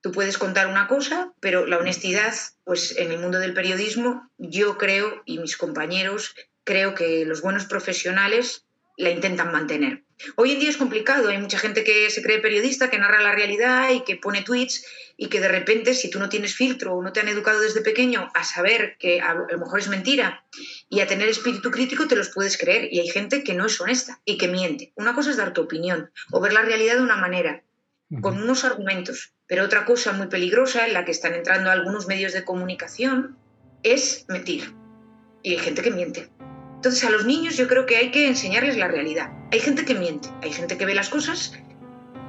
Tú 0.00 0.12
puedes 0.12 0.38
contar 0.38 0.68
una 0.68 0.86
cosa, 0.86 1.32
pero 1.40 1.66
la 1.66 1.78
honestidad, 1.78 2.34
pues 2.64 2.96
en 2.96 3.10
el 3.10 3.18
mundo 3.18 3.38
del 3.38 3.54
periodismo, 3.54 4.30
yo 4.38 4.78
creo, 4.78 5.22
y 5.24 5.38
mis 5.38 5.56
compañeros, 5.56 6.34
creo 6.64 6.94
que 6.94 7.24
los 7.24 7.42
buenos 7.42 7.64
profesionales 7.64 8.64
la 8.96 9.10
intentan 9.10 9.52
mantener. 9.52 10.04
Hoy 10.34 10.52
en 10.52 10.60
día 10.60 10.70
es 10.70 10.76
complicado, 10.76 11.28
hay 11.28 11.38
mucha 11.38 11.58
gente 11.58 11.84
que 11.84 12.10
se 12.10 12.22
cree 12.22 12.40
periodista, 12.40 12.90
que 12.90 12.98
narra 12.98 13.22
la 13.22 13.34
realidad 13.34 13.90
y 13.90 14.00
que 14.00 14.16
pone 14.16 14.42
tweets 14.42 14.84
y 15.16 15.28
que 15.28 15.40
de 15.40 15.48
repente 15.48 15.94
si 15.94 16.10
tú 16.10 16.18
no 16.18 16.28
tienes 16.28 16.54
filtro 16.54 16.94
o 16.94 17.02
no 17.02 17.12
te 17.12 17.20
han 17.20 17.28
educado 17.28 17.60
desde 17.60 17.80
pequeño 17.80 18.28
a 18.34 18.42
saber 18.42 18.96
que 18.98 19.20
a 19.20 19.34
lo 19.34 19.58
mejor 19.58 19.78
es 19.78 19.88
mentira 19.88 20.44
y 20.90 21.00
a 21.00 21.06
tener 21.06 21.28
espíritu 21.28 21.70
crítico 21.70 22.08
te 22.08 22.16
los 22.16 22.30
puedes 22.30 22.58
creer 22.58 22.92
y 22.92 22.98
hay 22.98 23.08
gente 23.08 23.44
que 23.44 23.54
no 23.54 23.66
es 23.66 23.80
honesta 23.80 24.20
y 24.24 24.38
que 24.38 24.48
miente. 24.48 24.92
Una 24.96 25.14
cosa 25.14 25.30
es 25.30 25.36
dar 25.36 25.52
tu 25.52 25.62
opinión 25.62 26.10
o 26.32 26.40
ver 26.40 26.52
la 26.52 26.62
realidad 26.62 26.96
de 26.96 27.02
una 27.02 27.16
manera, 27.16 27.62
con 28.20 28.42
unos 28.42 28.64
argumentos, 28.64 29.32
pero 29.48 29.64
otra 29.64 29.84
cosa 29.86 30.12
muy 30.12 30.28
peligrosa 30.28 30.86
en 30.86 30.92
la 30.92 31.04
que 31.04 31.10
están 31.10 31.34
entrando 31.34 31.70
algunos 31.70 32.06
medios 32.06 32.32
de 32.34 32.44
comunicación 32.44 33.36
es 33.82 34.26
mentir. 34.28 34.74
Y 35.42 35.52
hay 35.52 35.58
gente 35.58 35.82
que 35.82 35.90
miente. 35.90 36.28
Entonces 36.76 37.02
a 37.04 37.10
los 37.10 37.24
niños 37.24 37.56
yo 37.56 37.66
creo 37.66 37.86
que 37.86 37.96
hay 37.96 38.10
que 38.10 38.28
enseñarles 38.28 38.76
la 38.76 38.88
realidad. 38.88 39.30
Hay 39.50 39.60
gente 39.60 39.84
que 39.84 39.94
miente, 39.94 40.28
hay 40.42 40.52
gente 40.52 40.76
que 40.76 40.84
ve 40.84 40.94
las 40.94 41.08
cosas, 41.08 41.54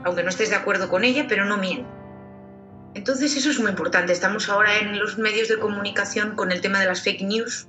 aunque 0.06 0.24
no 0.24 0.30
estés 0.30 0.50
de 0.50 0.56
acuerdo 0.56 0.90
con 0.90 1.04
ella, 1.04 1.26
pero 1.28 1.46
no 1.46 1.58
miente. 1.58 1.88
Entonces 2.96 3.36
eso 3.36 3.52
es 3.52 3.60
muy 3.60 3.70
importante. 3.70 4.14
Estamos 4.14 4.50
ahora 4.50 4.78
en 4.78 4.98
los 4.98 5.18
medios 5.18 5.50
de 5.50 5.60
comunicación 5.60 6.36
con 6.36 6.52
el 6.52 6.62
tema 6.62 6.80
de 6.80 6.86
las 6.86 7.04
fake 7.04 7.22
news. 7.22 7.68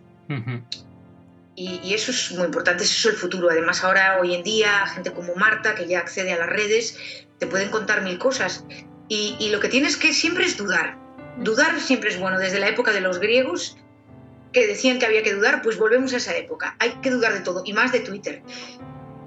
y, 1.56 1.92
eso 1.92 2.12
es 2.12 2.32
muy 2.32 2.46
importante, 2.46 2.84
eso 2.84 3.08
es 3.08 3.14
el 3.14 3.20
futuro. 3.20 3.50
Además 3.50 3.82
ahora, 3.82 4.18
hoy 4.20 4.34
en 4.34 4.44
día, 4.44 4.86
gente 4.86 5.12
como 5.12 5.34
Marta, 5.34 5.74
que 5.74 5.86
ya 5.86 5.98
accede 5.98 6.32
a 6.32 6.38
las 6.38 6.48
redes, 6.48 7.26
te 7.38 7.46
pueden 7.46 7.70
contar 7.70 8.02
mil 8.02 8.18
cosas. 8.18 8.64
Y, 9.10 9.36
y 9.38 9.50
lo 9.50 9.60
que 9.60 9.68
tienes 9.68 9.98
que 9.98 10.14
siempre 10.14 10.46
es 10.46 10.56
dudar. 10.56 10.96
Dudar 11.36 11.78
siempre 11.80 12.08
es 12.08 12.18
bueno. 12.18 12.38
Desde 12.38 12.60
la 12.60 12.68
época 12.68 12.92
de 12.92 13.02
los 13.02 13.18
griegos 13.18 13.76
que 14.52 14.66
decían 14.66 14.98
que 14.98 15.06
había 15.06 15.22
que 15.22 15.34
dudar, 15.34 15.62
pues 15.62 15.78
volvemos 15.78 16.12
a 16.12 16.16
esa 16.16 16.36
época. 16.36 16.76
Hay 16.78 16.90
que 17.02 17.10
dudar 17.10 17.32
de 17.32 17.40
todo, 17.40 17.62
y 17.64 17.72
más 17.72 17.92
de 17.92 18.00
Twitter. 18.00 18.42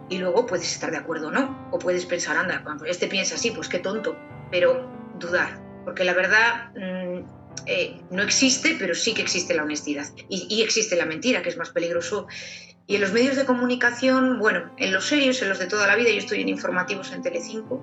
Y 0.10 0.18
luego 0.18 0.46
puedes 0.46 0.72
estar 0.72 0.92
de 0.92 0.98
acuerdo 0.98 1.28
o 1.28 1.32
no, 1.32 1.70
o 1.72 1.80
puedes 1.80 2.06
pensar, 2.06 2.36
anda, 2.36 2.62
cuando 2.64 2.86
este 2.86 3.08
piensa 3.08 3.36
así, 3.36 3.52
pues 3.52 3.70
qué 3.70 3.80
tonto, 3.80 4.18
pero 4.52 4.90
dudar, 5.20 5.62
porque 5.86 6.04
la 6.04 6.14
verdad 6.14 6.72
mm, 6.76 7.26
eh, 7.66 8.02
no 8.12 8.22
existe, 8.22 8.76
pero 8.78 8.96
sí 8.96 9.14
que 9.14 9.22
existe 9.22 9.54
la 9.54 9.64
honestidad, 9.64 10.08
y, 10.30 10.62
existe 10.62 10.96
la 10.96 11.06
mentira, 11.06 11.42
que 11.42 11.50
es 11.50 11.58
más 11.58 11.70
peligroso. 11.70 12.28
Y 12.86 12.96
en 12.96 13.02
los 13.02 13.14
medios 13.14 13.38
de 13.38 13.46
comunicación, 13.46 14.40
bueno, 14.40 14.74
en 14.78 14.92
los 14.92 15.06
serios, 15.06 15.42
en 15.42 15.48
los 15.48 15.58
de 15.58 15.68
toda 15.68 15.88
la 15.88 15.96
vida, 15.96 16.10
yo 16.10 16.18
estoy 16.18 16.42
en 16.42 16.50
informativos 16.50 17.14
en 17.14 17.22
Telecinco, 17.22 17.82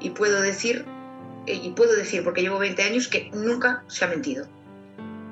y 0.00 0.10
puedo 0.10 0.40
decir, 0.40 0.86
y 1.54 1.70
puedo 1.70 1.94
decir, 1.94 2.24
porque 2.24 2.42
llevo 2.42 2.58
20 2.58 2.82
años, 2.82 3.08
que 3.08 3.30
nunca 3.32 3.84
se 3.88 4.04
ha 4.04 4.08
mentido 4.08 4.46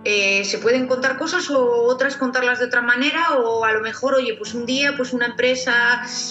eh, 0.08 0.44
se 0.44 0.58
pueden 0.58 0.86
contar 0.86 1.18
cosas 1.18 1.50
o 1.50 1.82
otras 1.86 2.16
contarlas 2.16 2.60
de 2.60 2.66
otra 2.66 2.80
manera 2.80 3.38
o 3.40 3.64
a 3.64 3.72
lo 3.72 3.80
mejor, 3.80 4.14
oye, 4.14 4.34
pues 4.38 4.54
un 4.54 4.64
día 4.64 4.92
pues 4.96 5.12
una 5.12 5.26
empresa 5.26 5.72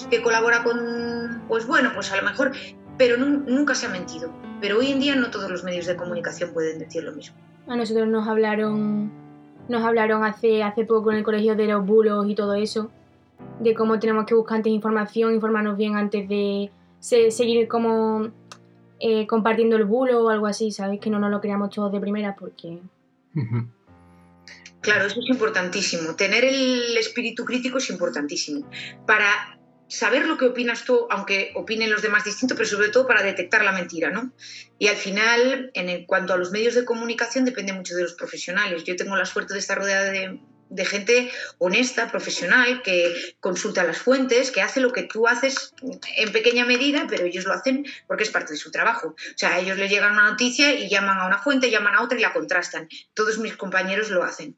que 0.10 0.22
colabora 0.22 0.64
con, 0.64 1.42
pues 1.50 1.68
bueno, 1.68 1.92
pues 1.94 2.10
a 2.14 2.16
lo 2.16 2.24
mejor, 2.24 2.54
pero 2.98 3.18
nunca 3.18 3.76
se 3.76 3.88
ha 3.88 3.90
mentido. 3.90 4.32
Pero 4.62 4.80
hoy 4.80 4.92
en 4.92 5.02
día 5.02 5.18
no 5.18 5.30
todos 5.30 5.52
los 5.52 5.66
medios 5.66 5.88
de 5.88 5.98
comunicación 5.98 6.52
pueden 6.54 6.80
decir 6.80 7.04
lo 7.04 7.12
mismo. 7.12 7.36
A 7.68 7.76
nosotros 7.76 8.08
nos 8.08 8.26
hablaron, 8.30 9.12
nos 9.68 9.84
hablaron 9.84 10.24
hace, 10.24 10.64
hace 10.64 10.86
poco 10.86 11.12
en 11.12 11.18
el 11.18 11.26
colegio 11.26 11.58
de 11.58 11.66
los 11.66 11.86
bulos 11.86 12.30
y 12.30 12.36
todo 12.36 12.54
eso, 12.54 12.90
de 13.60 13.76
cómo 13.76 14.00
tenemos 14.00 14.26
que 14.26 14.36
buscar 14.36 14.56
antes 14.56 14.72
información, 14.72 15.34
informarnos 15.34 15.76
bien 15.76 15.98
antes 15.98 16.30
de 16.30 16.72
seguir 17.02 17.68
como 17.68 18.30
eh, 19.00 19.28
compartiendo 19.28 19.76
el 19.76 19.86
bulo 19.86 20.24
o 20.24 20.30
algo 20.30 20.48
así, 20.48 20.72
¿sabes? 20.72 21.00
Que 21.00 21.10
no 21.10 21.20
nos 21.20 21.32
lo 21.32 21.42
creamos 21.42 21.70
todos 21.70 21.92
de 21.92 22.00
primera 22.00 22.36
porque 22.36 22.80
Claro, 24.86 25.08
eso 25.08 25.20
es 25.20 25.30
importantísimo. 25.30 26.16
Tener 26.16 26.46
el 26.46 26.96
espíritu 26.98 27.44
crítico 27.44 27.80
es 27.80 27.90
importantísimo. 27.90 28.70
Para 29.08 29.60
saber 29.88 30.28
lo 30.28 30.38
que 30.38 30.46
opinas 30.46 30.86
tú, 30.86 31.08
aunque 31.10 31.52
opinen 31.56 31.92
los 31.92 32.02
demás 32.02 32.24
distinto, 32.24 32.56
pero 32.56 32.68
sobre 32.68 32.90
todo 32.90 33.08
para 33.08 33.24
detectar 33.24 33.64
la 33.64 33.72
mentira, 33.72 34.12
¿no? 34.12 34.32
Y 34.78 34.88
al 34.88 34.96
final, 34.96 35.72
en 35.74 36.06
cuanto 36.06 36.34
a 36.34 36.38
los 36.38 36.52
medios 36.52 36.76
de 36.76 36.86
comunicación, 36.86 37.46
depende 37.46 37.74
mucho 37.74 37.96
de 37.96 38.04
los 38.04 38.14
profesionales. 38.14 38.84
Yo 38.84 38.96
tengo 38.96 39.16
la 39.16 39.26
suerte 39.26 39.54
de 39.54 39.60
estar 39.60 39.78
rodeada 39.78 40.12
de 40.12 40.40
de 40.70 40.86
gente 40.86 41.32
honesta, 41.58 42.10
profesional, 42.12 42.82
que 42.84 43.14
consulta 43.40 43.84
las 43.84 43.98
fuentes, 43.98 44.52
que 44.52 44.62
hace 44.62 44.80
lo 44.80 44.92
que 44.92 45.04
tú 45.04 45.28
haces 45.28 45.74
en 46.18 46.32
pequeña 46.32 46.66
medida, 46.66 47.06
pero 47.08 47.26
ellos 47.26 47.46
lo 47.46 47.54
hacen 47.54 47.86
porque 48.08 48.24
es 48.24 48.30
parte 48.30 48.54
de 48.54 48.60
su 48.60 48.72
trabajo. 48.72 49.10
O 49.10 49.38
sea, 49.38 49.60
ellos 49.60 49.78
le 49.78 49.88
llegan 49.88 50.14
una 50.14 50.30
noticia 50.30 50.74
y 50.74 50.90
llaman 50.90 51.20
a 51.20 51.28
una 51.28 51.38
fuente, 51.38 51.70
llaman 51.70 51.96
a 51.96 52.02
otra 52.02 52.18
y 52.18 52.22
la 52.22 52.34
contrastan. 52.34 52.88
Todos 53.14 53.38
mis 53.38 53.56
compañeros 53.56 54.10
lo 54.10 54.24
hacen. 54.24 54.58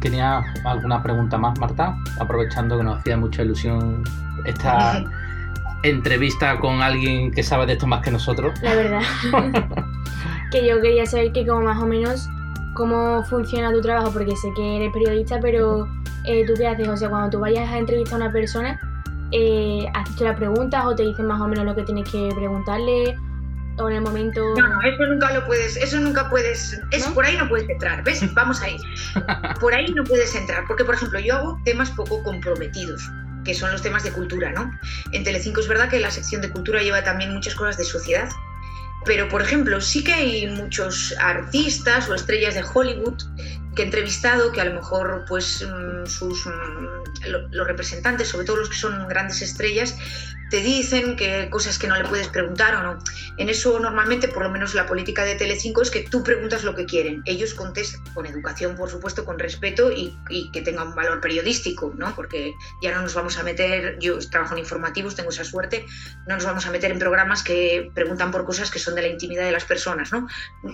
¿Tenía 0.00 0.42
alguna 0.64 1.02
pregunta 1.02 1.36
más, 1.38 1.58
Marta? 1.58 1.96
Aprovechando 2.20 2.78
que 2.78 2.84
nos 2.84 3.00
hacía 3.00 3.16
mucha 3.16 3.42
ilusión 3.42 4.04
esta 4.44 5.04
entrevista 5.82 6.58
con 6.60 6.82
alguien 6.82 7.32
que 7.32 7.42
sabe 7.42 7.66
de 7.66 7.72
esto 7.72 7.86
más 7.86 8.02
que 8.02 8.12
nosotros. 8.12 8.58
La 8.62 8.74
verdad. 8.74 9.02
que 10.50 10.66
yo 10.66 10.80
quería 10.80 11.04
saber 11.06 11.32
que 11.32 11.46
como 11.46 11.62
más 11.62 11.82
o 11.82 11.86
menos 11.86 12.28
cómo 12.78 13.24
funciona 13.24 13.72
tu 13.72 13.82
trabajo, 13.82 14.12
porque 14.12 14.36
sé 14.36 14.48
que 14.54 14.76
eres 14.76 14.92
periodista, 14.92 15.40
pero 15.40 15.88
eh, 16.24 16.46
tú 16.46 16.54
qué 16.56 16.68
haces, 16.68 16.88
o 16.88 16.96
sea, 16.96 17.10
cuando 17.10 17.28
tú 17.28 17.40
vayas 17.40 17.68
a 17.68 17.76
entrevistar 17.76 18.22
a 18.22 18.24
una 18.24 18.32
persona, 18.32 18.80
eh, 19.32 19.84
¿haces 19.94 20.20
las 20.20 20.36
preguntas 20.36 20.84
o 20.86 20.94
te 20.94 21.02
dicen 21.02 21.26
más 21.26 21.40
o 21.40 21.48
menos 21.48 21.64
lo 21.64 21.74
que 21.74 21.82
tienes 21.82 22.08
que 22.08 22.28
preguntarle? 22.36 23.18
O 23.78 23.88
en 23.90 23.96
el 23.96 24.02
momento... 24.02 24.40
No, 24.56 24.68
no, 24.68 24.80
eso 24.82 25.06
nunca 25.06 25.32
lo 25.32 25.44
puedes, 25.46 25.76
eso 25.76 25.98
nunca 25.98 26.30
puedes, 26.30 26.80
es, 26.92 27.06
por 27.08 27.24
ahí 27.24 27.36
no 27.36 27.48
puedes 27.48 27.68
entrar, 27.68 28.04
¿ves? 28.04 28.22
Vamos 28.34 28.62
ahí. 28.62 28.76
Por 29.60 29.74
ahí 29.74 29.92
no 29.92 30.04
puedes 30.04 30.34
entrar, 30.34 30.64
porque 30.68 30.84
por 30.84 30.94
ejemplo 30.94 31.18
yo 31.18 31.34
hago 31.36 31.60
temas 31.64 31.90
poco 31.90 32.22
comprometidos 32.22 33.10
que 33.44 33.54
son 33.54 33.72
los 33.72 33.82
temas 33.82 34.04
de 34.04 34.12
cultura, 34.12 34.52
¿no? 34.52 34.70
En 35.12 35.24
Telecinco 35.24 35.60
es 35.60 35.68
verdad 35.68 35.88
que 35.88 35.98
la 35.98 36.10
sección 36.10 36.42
de 36.42 36.50
cultura 36.50 36.82
lleva 36.82 37.02
también 37.02 37.32
muchas 37.32 37.54
cosas 37.54 37.78
de 37.78 37.84
sociedad, 37.84 38.28
pero, 39.04 39.28
por 39.28 39.42
ejemplo, 39.42 39.80
sí 39.80 40.02
que 40.02 40.12
hay 40.12 40.46
muchos 40.48 41.14
artistas 41.18 42.08
o 42.08 42.14
estrellas 42.14 42.54
de 42.54 42.62
Hollywood 42.62 43.22
que 43.74 43.82
he 43.82 43.84
entrevistado 43.84 44.52
que 44.52 44.60
a 44.60 44.64
lo 44.64 44.74
mejor 44.74 45.24
pues 45.28 45.66
mm, 45.66 46.06
sus 46.06 46.46
mm, 46.46 46.98
los 47.50 47.66
representantes, 47.66 48.28
sobre 48.28 48.46
todo 48.46 48.56
los 48.56 48.68
que 48.68 48.76
son 48.76 49.06
grandes 49.08 49.42
estrellas, 49.42 49.96
te 50.50 50.60
dicen 50.60 51.16
que 51.16 51.50
cosas 51.50 51.78
que 51.78 51.86
no 51.86 51.96
le 51.96 52.08
puedes 52.08 52.28
preguntar 52.28 52.74
o 52.76 52.82
no. 52.82 52.98
En 53.36 53.48
eso 53.48 53.78
normalmente, 53.78 54.28
por 54.28 54.42
lo 54.42 54.50
menos 54.50 54.74
la 54.74 54.86
política 54.86 55.24
de 55.24 55.34
Telecinco 55.34 55.82
es 55.82 55.90
que 55.90 56.00
tú 56.00 56.22
preguntas 56.22 56.64
lo 56.64 56.74
que 56.74 56.86
quieren. 56.86 57.22
Ellos 57.26 57.54
contestan 57.54 58.02
con 58.14 58.26
educación, 58.26 58.74
por 58.74 58.90
supuesto, 58.90 59.24
con 59.24 59.38
respeto 59.38 59.92
y, 59.92 60.16
que 60.52 60.62
tenga 60.62 60.84
un 60.84 60.94
valor 60.94 61.20
periodístico, 61.20 61.92
¿no? 61.96 62.14
Porque 62.14 62.54
ya 62.82 62.94
no 62.94 63.02
nos 63.02 63.14
vamos 63.14 63.38
a 63.38 63.42
meter, 63.42 63.98
yo 64.00 64.18
trabajo 64.30 64.54
en 64.54 64.60
informativos, 64.60 65.14
tengo 65.14 65.30
esa 65.30 65.44
suerte, 65.44 65.84
no 66.26 66.36
nos 66.36 66.44
vamos 66.44 66.66
a 66.66 66.70
meter 66.70 66.90
en 66.90 66.98
programas 66.98 67.42
que 67.42 67.90
preguntan 67.94 68.30
por 68.30 68.44
cosas 68.44 68.70
que 68.70 68.78
son 68.78 68.94
de 68.94 69.02
la 69.02 69.08
intimidad 69.08 69.44
de 69.44 69.52
las 69.52 69.64
personas, 69.64 70.12
¿no? 70.12 70.26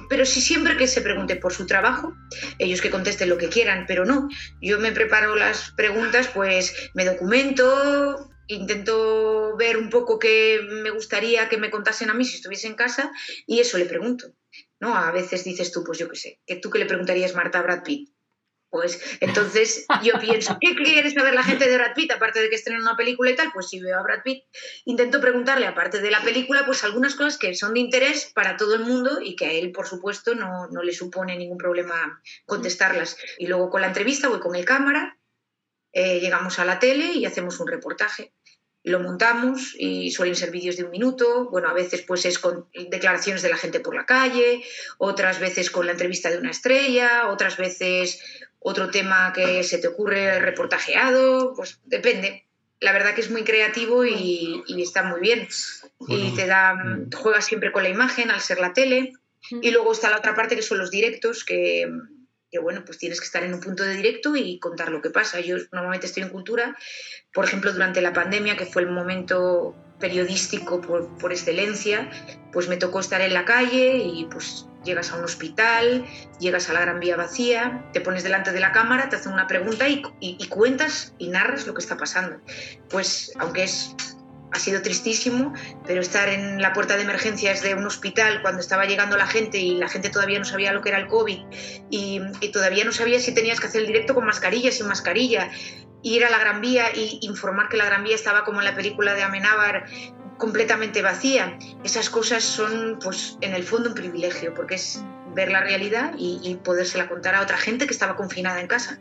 Pero 0.09 0.25
si 0.25 0.41
siempre 0.41 0.77
que 0.77 0.87
se 0.87 1.01
pregunte 1.01 1.37
por 1.37 1.53
su 1.53 1.67
trabajo, 1.67 2.15
ellos 2.59 2.81
que 2.81 2.91
contesten 2.95 3.29
lo 3.29 3.39
que 3.39 3.49
quieran, 3.49 3.85
pero 3.89 4.05
no. 4.05 4.29
Yo 4.63 4.79
me 4.79 4.93
preparo 4.93 5.35
las 5.35 5.73
preguntas, 5.77 6.29
pues 6.33 6.91
me 6.95 7.05
documento, 7.05 8.31
intento 8.47 9.57
ver 9.57 9.77
un 9.77 9.91
poco 9.91 10.19
qué 10.19 10.61
me 10.83 10.91
gustaría 10.91 11.49
que 11.49 11.57
me 11.57 11.71
contasen 11.71 12.11
a 12.11 12.15
mí 12.15 12.25
si 12.25 12.37
estuviese 12.37 12.69
en 12.69 12.77
casa 12.77 13.11
y 13.47 13.59
eso 13.59 13.79
le 13.79 13.87
pregunto. 13.87 14.33
¿no? 14.81 14.95
A 14.95 15.11
veces 15.11 15.45
dices 15.45 15.73
tú, 15.73 15.83
pues 15.83 15.99
yo 15.99 16.09
qué 16.09 16.17
sé, 16.17 16.41
que 16.47 16.57
tú 16.57 16.71
que 16.71 16.79
le 16.79 16.87
preguntarías 16.87 17.35
Marta 17.35 17.59
a 17.59 17.63
Brad 17.63 17.83
Pitt. 17.83 18.14
Pues 18.75 19.01
entonces 19.21 19.87
yo 20.03 20.19
pienso, 20.19 20.59
¿qué 20.61 20.75
quiere 20.75 21.09
saber 21.09 21.33
la 21.33 21.45
gente 21.45 21.69
de 21.69 21.77
Brad 21.77 21.95
Pitt? 21.95 22.11
Aparte 22.11 22.41
de 22.41 22.51
que 22.51 22.57
estén 22.57 22.75
en 22.75 22.81
una 22.81 22.97
película 22.97 23.31
y 23.31 23.37
tal, 23.37 23.53
pues 23.55 23.69
si 23.69 23.79
veo 23.79 23.97
a 23.97 24.03
Brad 24.03 24.25
Pitt, 24.25 24.43
intento 24.85 25.21
preguntarle, 25.21 25.69
aparte 25.69 26.01
de 26.01 26.11
la 26.11 26.21
película, 26.23 26.67
pues 26.67 26.83
algunas 26.83 27.15
cosas 27.15 27.39
que 27.39 27.55
son 27.55 27.75
de 27.75 27.79
interés 27.79 28.33
para 28.35 28.57
todo 28.57 28.75
el 28.75 28.81
mundo 28.81 29.21
y 29.23 29.37
que 29.37 29.47
a 29.47 29.53
él, 29.53 29.71
por 29.71 29.87
supuesto, 29.87 30.35
no, 30.35 30.67
no 30.73 30.83
le 30.83 30.93
supone 30.93 31.37
ningún 31.37 31.57
problema 31.57 32.21
contestarlas. 32.47 33.17
Y 33.39 33.47
luego 33.47 33.71
con 33.71 33.81
la 33.81 33.87
entrevista 33.87 34.27
voy 34.27 34.41
con 34.41 34.57
el 34.57 34.65
cámara, 34.65 35.21
eh, 35.93 36.19
llegamos 36.19 36.59
a 36.59 36.65
la 36.65 36.81
tele 36.81 37.13
y 37.13 37.27
hacemos 37.27 37.61
un 37.61 37.69
reportaje 37.69 38.35
lo 38.85 39.01
montamos 39.01 39.75
y 39.79 40.11
suelen 40.11 40.37
ser 40.37 40.51
vídeos 40.51 40.77
de 40.77 40.85
un 40.85 40.91
minuto, 40.91 41.49
bueno, 41.51 41.69
a 41.69 41.73
veces 41.73 42.03
pues 42.03 42.27
es 42.27 42.39
con 42.39 42.69
declaraciones 42.91 43.41
de 43.41 43.49
la 43.49 43.57
gente 43.57 43.81
por 43.81 43.97
la 43.97 44.05
calle, 44.05 44.63
otras 44.99 45.41
veces 45.41 45.71
con 45.71 45.87
la 45.87 45.93
entrevista 45.93 46.31
de 46.31 46.37
una 46.37 46.51
estrella, 46.51 47.29
otras 47.29 47.57
veces 47.57 48.21
otro 48.59 48.91
tema 48.91 49.33
que 49.35 49.63
se 49.63 49.79
te 49.79 49.89
ocurre 49.89 50.39
reportajeado, 50.39 51.55
pues 51.55 51.81
depende. 51.87 52.47
La 52.81 52.93
verdad 52.93 53.15
que 53.15 53.23
es 53.23 53.31
muy 53.31 53.43
creativo 53.43 54.05
y, 54.05 54.63
está 54.79 55.03
muy 55.03 55.21
bien. 55.21 55.49
y 56.07 56.35
te 56.35 56.47
da, 56.47 56.75
mm. 56.75 57.11
juegas 57.13 57.47
siempre 57.47 57.73
con 57.73 57.83
la 57.85 57.89
imagen 57.89 58.31
al 58.31 58.43
ser 58.43 58.59
la 58.61 58.75
tele. 58.75 59.15
Y 59.63 59.71
luego 59.71 59.93
está 59.93 60.11
la 60.11 60.19
otra 60.19 60.35
parte 60.35 60.57
que 60.57 60.63
son 60.63 60.79
los 60.79 60.91
directos, 60.91 61.45
que, 61.45 61.91
que 62.55 62.61
bueno, 62.61 62.85
pues 62.85 62.99
tienes 62.99 63.19
que 63.19 63.27
estar 63.27 63.43
en 63.43 63.53
un 63.53 63.59
punto 63.59 63.83
de 63.83 63.97
directo 63.97 64.37
y 64.37 64.61
contar 64.61 64.93
lo 64.93 65.03
que 65.03 65.11
pasa. 65.11 65.41
Yo 65.41 65.57
normalmente 65.73 66.07
estoy 66.07 66.23
en 66.23 66.29
cultura, 66.29 66.77
por 67.33 67.45
ejemplo, 67.45 67.73
durante 67.73 68.01
la 68.01 68.13
pandemia, 68.13 68.57
que 68.57 68.65
fue 68.65 68.83
el 68.83 68.91
momento 68.91 69.75
periodístico 69.99 70.81
por, 70.81 71.33
excelencia, 71.33 72.09
pues 72.53 72.69
me 72.69 72.77
tocó 72.77 73.01
estar 73.01 73.21
en 73.23 73.35
la 73.35 73.45
calle 73.45 73.97
y 73.97 74.27
pues 74.27 74.69
llegas 74.85 75.11
a 75.11 75.17
un 75.17 75.25
hospital, 75.25 76.07
llegas 76.39 76.71
a 76.71 76.75
la 76.75 76.83
Gran 76.83 77.01
Vía 77.01 77.17
vacía, 77.17 77.85
te 77.93 78.01
pones 78.01 78.23
delante 78.23 78.53
de 78.53 78.61
la 78.61 78.71
cámara, 78.71 79.09
te 79.09 79.17
hacen 79.17 79.33
una 79.33 79.49
pregunta 79.49 79.89
y, 79.89 80.01
y 80.21 80.47
cuentas 80.47 81.13
y 81.19 81.31
narras 81.31 81.67
lo 81.67 81.75
que 81.75 81.81
está 81.81 81.97
pasando. 81.97 82.41
Pues 82.89 83.33
aunque 83.41 83.65
es 83.65 83.97
ha 84.55 84.59
sido 84.61 84.83
tristísimo, 84.83 85.53
pero 85.85 86.01
estar 86.01 86.29
en 86.29 86.63
la 86.63 86.73
puerta 86.73 86.97
de 86.97 87.03
emergencias 87.03 87.61
de 87.63 87.75
un 87.75 87.85
hospital 87.85 88.41
cuando 88.41 88.61
estaba 88.61 88.85
llegando 88.85 89.17
la 89.17 89.27
gente 89.27 89.59
y 89.59 89.75
la 89.75 89.89
gente 89.89 90.11
todavía 90.11 90.39
no 90.39 90.45
sabía 90.45 90.73
lo 90.73 90.81
que 90.81 90.91
era 90.91 90.99
el 90.99 91.09
COVID 91.09 91.41
y, 91.91 92.21
todavía 92.53 92.85
no 92.85 92.93
sabía 92.93 93.19
si 93.19 93.35
tenías 93.35 93.59
que 93.59 93.67
hacer 93.67 93.81
el 93.81 93.89
directo 93.89 94.15
con 94.15 94.25
mascarilla, 94.27 94.71
sin 94.71 94.87
mascarilla, 94.87 95.51
ir 96.03 96.25
a 96.25 96.31
la 96.31 96.39
Gran 96.39 96.61
Vía 96.61 96.87
e 96.95 97.19
informar 97.23 97.69
que 97.69 97.77
la 97.77 97.85
Gran 97.87 98.05
Vía 98.05 98.15
estaba 98.15 98.45
como 98.45 98.61
en 98.61 98.67
la 98.67 98.77
película 98.77 99.15
de 99.15 99.25
Amenábar 99.25 99.87
completamente 100.39 101.03
vacía. 101.03 101.59
Esas 101.83 102.09
cosas 102.09 102.45
son, 102.45 103.01
pues, 103.03 103.37
en 103.41 103.55
el 103.55 103.65
fondo 103.65 103.89
un 103.89 103.95
privilegio, 103.97 104.55
porque 104.55 104.77
es 104.77 105.03
ver 105.35 105.51
la 105.51 105.63
realidad 105.63 106.15
y, 106.17 106.39
y 106.45 106.55
podérsela 106.57 107.09
contar 107.09 107.35
a 107.35 107.43
otra 107.43 107.57
gente 107.57 107.87
que 107.87 107.93
estaba 107.93 108.15
confinada 108.15 108.61
en 108.61 108.69
casa 108.69 109.01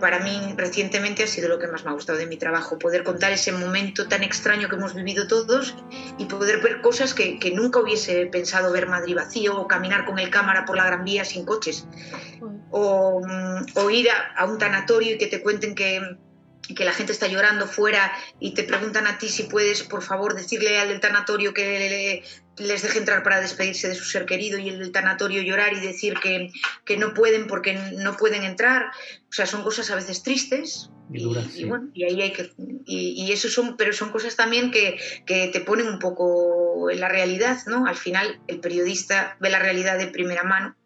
para 0.00 0.20
mí 0.20 0.54
recientemente 0.56 1.22
ha 1.22 1.26
sido 1.26 1.48
lo 1.48 1.58
que 1.58 1.66
más 1.66 1.84
me 1.84 1.90
ha 1.90 1.94
gustado 1.94 2.18
de 2.18 2.26
mi 2.26 2.36
trabajo, 2.36 2.78
poder 2.78 3.04
contar 3.04 3.32
ese 3.32 3.52
momento 3.52 4.08
tan 4.08 4.22
extraño 4.22 4.68
que 4.68 4.76
hemos 4.76 4.94
vivido 4.94 5.26
todos 5.26 5.76
y 6.18 6.26
poder 6.26 6.60
ver 6.60 6.80
cosas 6.80 7.14
que, 7.14 7.38
nunca 7.54 7.78
hubiese 7.78 8.26
pensado 8.26 8.72
ver 8.72 8.88
Madrid 8.88 9.14
vacío 9.14 9.60
o 9.60 9.68
caminar 9.68 10.04
con 10.04 10.18
el 10.18 10.30
cámara 10.30 10.64
por 10.64 10.76
la 10.76 10.86
Gran 10.86 11.04
Vía 11.04 11.24
sin 11.24 11.44
coches. 11.44 11.86
O, 12.70 13.20
mm, 13.24 13.90
ir 13.90 14.08
a, 14.36 14.44
un 14.44 14.58
tanatorio 14.58 15.14
y 15.14 15.18
que 15.18 15.28
te 15.28 15.42
cuenten 15.42 15.74
que, 15.74 16.00
que 16.74 16.84
la 16.84 16.92
gente 16.92 17.12
está 17.12 17.26
llorando 17.26 17.66
fuera 17.66 18.12
y 18.40 18.54
te 18.54 18.64
preguntan 18.64 19.06
a 19.06 19.18
ti 19.18 19.28
si 19.28 19.44
puedes, 19.44 19.82
por 19.82 20.02
favor, 20.02 20.34
decirle 20.34 20.78
al 20.78 20.88
del 20.88 21.00
tanatorio 21.00 21.52
que 21.52 22.22
les 22.56 22.82
deje 22.82 22.98
entrar 22.98 23.22
para 23.22 23.40
despedirse 23.40 23.88
de 23.88 23.94
su 23.94 24.04
ser 24.04 24.26
querido 24.26 24.58
y 24.58 24.68
el 24.68 24.78
del 24.78 24.92
tanatorio 24.92 25.42
llorar 25.42 25.72
y 25.72 25.80
decir 25.80 26.14
que, 26.22 26.50
que, 26.84 26.96
no 26.96 27.12
pueden 27.12 27.46
porque 27.46 27.74
no 27.74 28.16
pueden 28.16 28.44
entrar. 28.44 28.86
O 29.28 29.32
sea, 29.32 29.46
son 29.46 29.62
cosas 29.62 29.90
a 29.90 29.96
veces 29.96 30.22
tristes. 30.22 30.90
Y, 31.12 31.64
bueno, 31.64 31.90
y 31.92 32.04
ahí 32.04 32.22
hay 32.22 32.32
que. 32.32 32.50
Y, 32.86 33.30
eso 33.30 33.48
son, 33.48 33.76
pero 33.76 33.92
son 33.92 34.10
cosas 34.10 34.36
también 34.36 34.70
que, 34.70 34.96
que, 35.26 35.48
te 35.48 35.60
ponen 35.60 35.86
un 35.86 35.98
poco 35.98 36.90
en 36.90 37.00
la 37.00 37.08
realidad, 37.08 37.58
¿no? 37.66 37.86
Al 37.86 37.96
final, 37.96 38.40
el 38.46 38.60
periodista 38.60 39.36
ve 39.40 39.50
la 39.50 39.58
realidad 39.58 39.98
de 39.98 40.06
primera 40.06 40.44
mano 40.44 40.76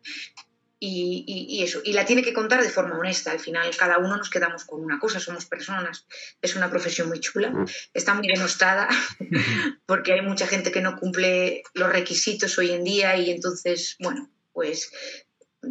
y, 0.81 1.63
eso, 1.63 1.81
y 1.85 1.93
la 1.93 2.05
tiene 2.05 2.23
que 2.23 2.33
contar 2.33 2.63
de 2.63 2.69
forma 2.69 2.99
honesta. 2.99 3.33
Al 3.33 3.41
final, 3.41 3.69
cada 3.77 3.99
uno 3.99 4.17
nos 4.17 4.31
quedamos 4.31 4.65
con 4.65 4.83
una 4.83 4.99
cosa, 4.99 5.19
somos 5.19 5.45
personas. 5.45 6.07
Es 6.41 6.57
una 6.57 6.71
profesión 6.71 7.09
muy 7.09 7.21
chula, 7.21 7.51
mm. 7.51 7.67
está 7.95 8.15
muy 8.15 8.29
denostada, 8.29 8.89
porque 9.87 10.13
hay 10.13 10.23
mucha 10.23 10.47
gente 10.47 10.71
que 10.71 10.81
no 10.81 10.97
cumple 10.97 11.63
los 11.75 11.93
requisitos 11.93 12.57
hoy 12.59 12.71
en 12.71 12.85
día 12.85 13.17
y 13.17 13.31
entonces, 13.31 13.97
bueno, 14.01 14.29
pues 14.53 14.93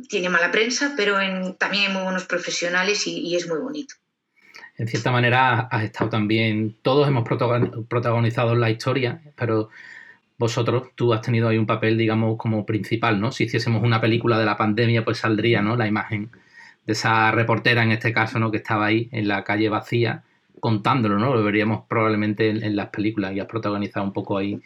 tiene 0.09 0.29
mala 0.29 0.51
prensa, 0.51 0.93
pero 0.97 1.19
en, 1.21 1.55
también 1.55 1.87
hay 1.87 1.93
muy 1.93 2.03
buenos 2.03 2.25
profesionales 2.25 3.07
y, 3.07 3.19
y 3.19 3.35
es 3.35 3.47
muy 3.47 3.59
bonito. 3.59 3.95
En 4.77 4.87
cierta 4.87 5.11
manera, 5.11 5.61
has 5.71 5.85
estado 5.85 6.09
también, 6.09 6.77
todos 6.83 7.07
hemos 7.07 7.27
protagonizado 7.27 8.53
la 8.55 8.69
historia, 8.69 9.21
pero 9.35 9.69
vosotros, 10.37 10.89
tú 10.95 11.13
has 11.13 11.21
tenido 11.21 11.47
ahí 11.47 11.57
un 11.57 11.65
papel, 11.65 11.97
digamos, 11.97 12.37
como 12.37 12.65
principal, 12.65 13.19
¿no? 13.19 13.31
Si 13.31 13.45
hiciésemos 13.45 13.83
una 13.83 14.01
película 14.01 14.37
de 14.39 14.45
la 14.45 14.57
pandemia, 14.57 15.03
pues 15.03 15.19
saldría, 15.19 15.61
¿no? 15.61 15.75
La 15.75 15.87
imagen 15.87 16.31
de 16.85 16.93
esa 16.93 17.31
reportera, 17.31 17.83
en 17.83 17.91
este 17.91 18.13
caso, 18.13 18.39
¿no? 18.39 18.51
Que 18.51 18.57
estaba 18.57 18.85
ahí 18.87 19.09
en 19.11 19.27
la 19.27 19.43
calle 19.43 19.69
vacía, 19.69 20.23
contándolo, 20.59 21.17
¿no? 21.19 21.33
Lo 21.33 21.43
veríamos 21.43 21.85
probablemente 21.87 22.49
en, 22.49 22.75
las 22.75 22.89
películas 22.89 23.33
y 23.35 23.39
has 23.39 23.47
protagonizado 23.47 24.05
un 24.05 24.13
poco 24.13 24.37
ahí 24.37 24.61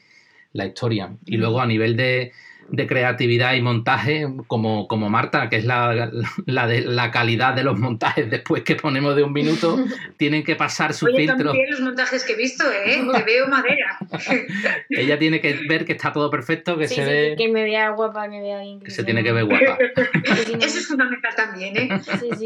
la 0.54 0.66
historia. 0.66 1.16
Y 1.26 1.38
luego 1.38 1.62
a 1.62 1.66
nivel 1.66 1.96
de, 1.96 2.32
de 2.72 2.88
creatividad 2.88 3.54
y 3.54 3.62
montaje 3.62 4.26
como, 4.48 4.88
como 4.88 5.10
Marta, 5.10 5.50
que 5.50 5.58
es 5.58 5.66
la, 5.66 6.10
la, 6.46 6.68
de, 6.68 6.82
la 6.82 7.12
calidad 7.12 7.54
de 7.54 7.64
los 7.64 7.78
montajes 7.78 8.30
después 8.30 8.64
que 8.64 8.76
ponemos 8.76 9.16
de 9.16 9.24
un 9.24 9.34
minuto, 9.34 9.78
tienen 10.18 10.44
que 10.44 10.56
pasar 10.56 10.94
su 10.94 11.06
Oye, 11.08 11.18
filtro. 11.18 11.52
También 11.52 11.70
los 11.70 11.82
montajes 11.82 12.24
que 12.24 12.34
he 12.34 12.38
visto, 12.38 12.64
¿eh? 12.72 13.02
Veo 13.26 13.48
madera. 13.48 14.00
Ella 14.90 15.20
tiene 15.20 15.42
que 15.42 15.54
ver 15.68 15.86
que 15.86 15.94
está 15.94 16.14
todo 16.14 16.30
perfecto, 16.30 16.78
que 16.78 16.88
se 16.88 17.04
ve... 17.04 17.36
Que 17.38 17.50
me 17.50 17.64
vea 17.64 17.90
guapa, 17.90 18.28
me 18.28 18.42
vea 18.42 18.62
bien. 18.62 18.80
Que 18.80 18.92
se 18.92 19.04
tiene 19.04 19.24
que 19.24 19.32
ver 19.32 19.46
guapa. 19.46 19.78
Eso 20.62 20.80
es 20.80 20.88
fundamental 20.88 21.36
también, 21.36 21.76
¿eh? 21.78 21.90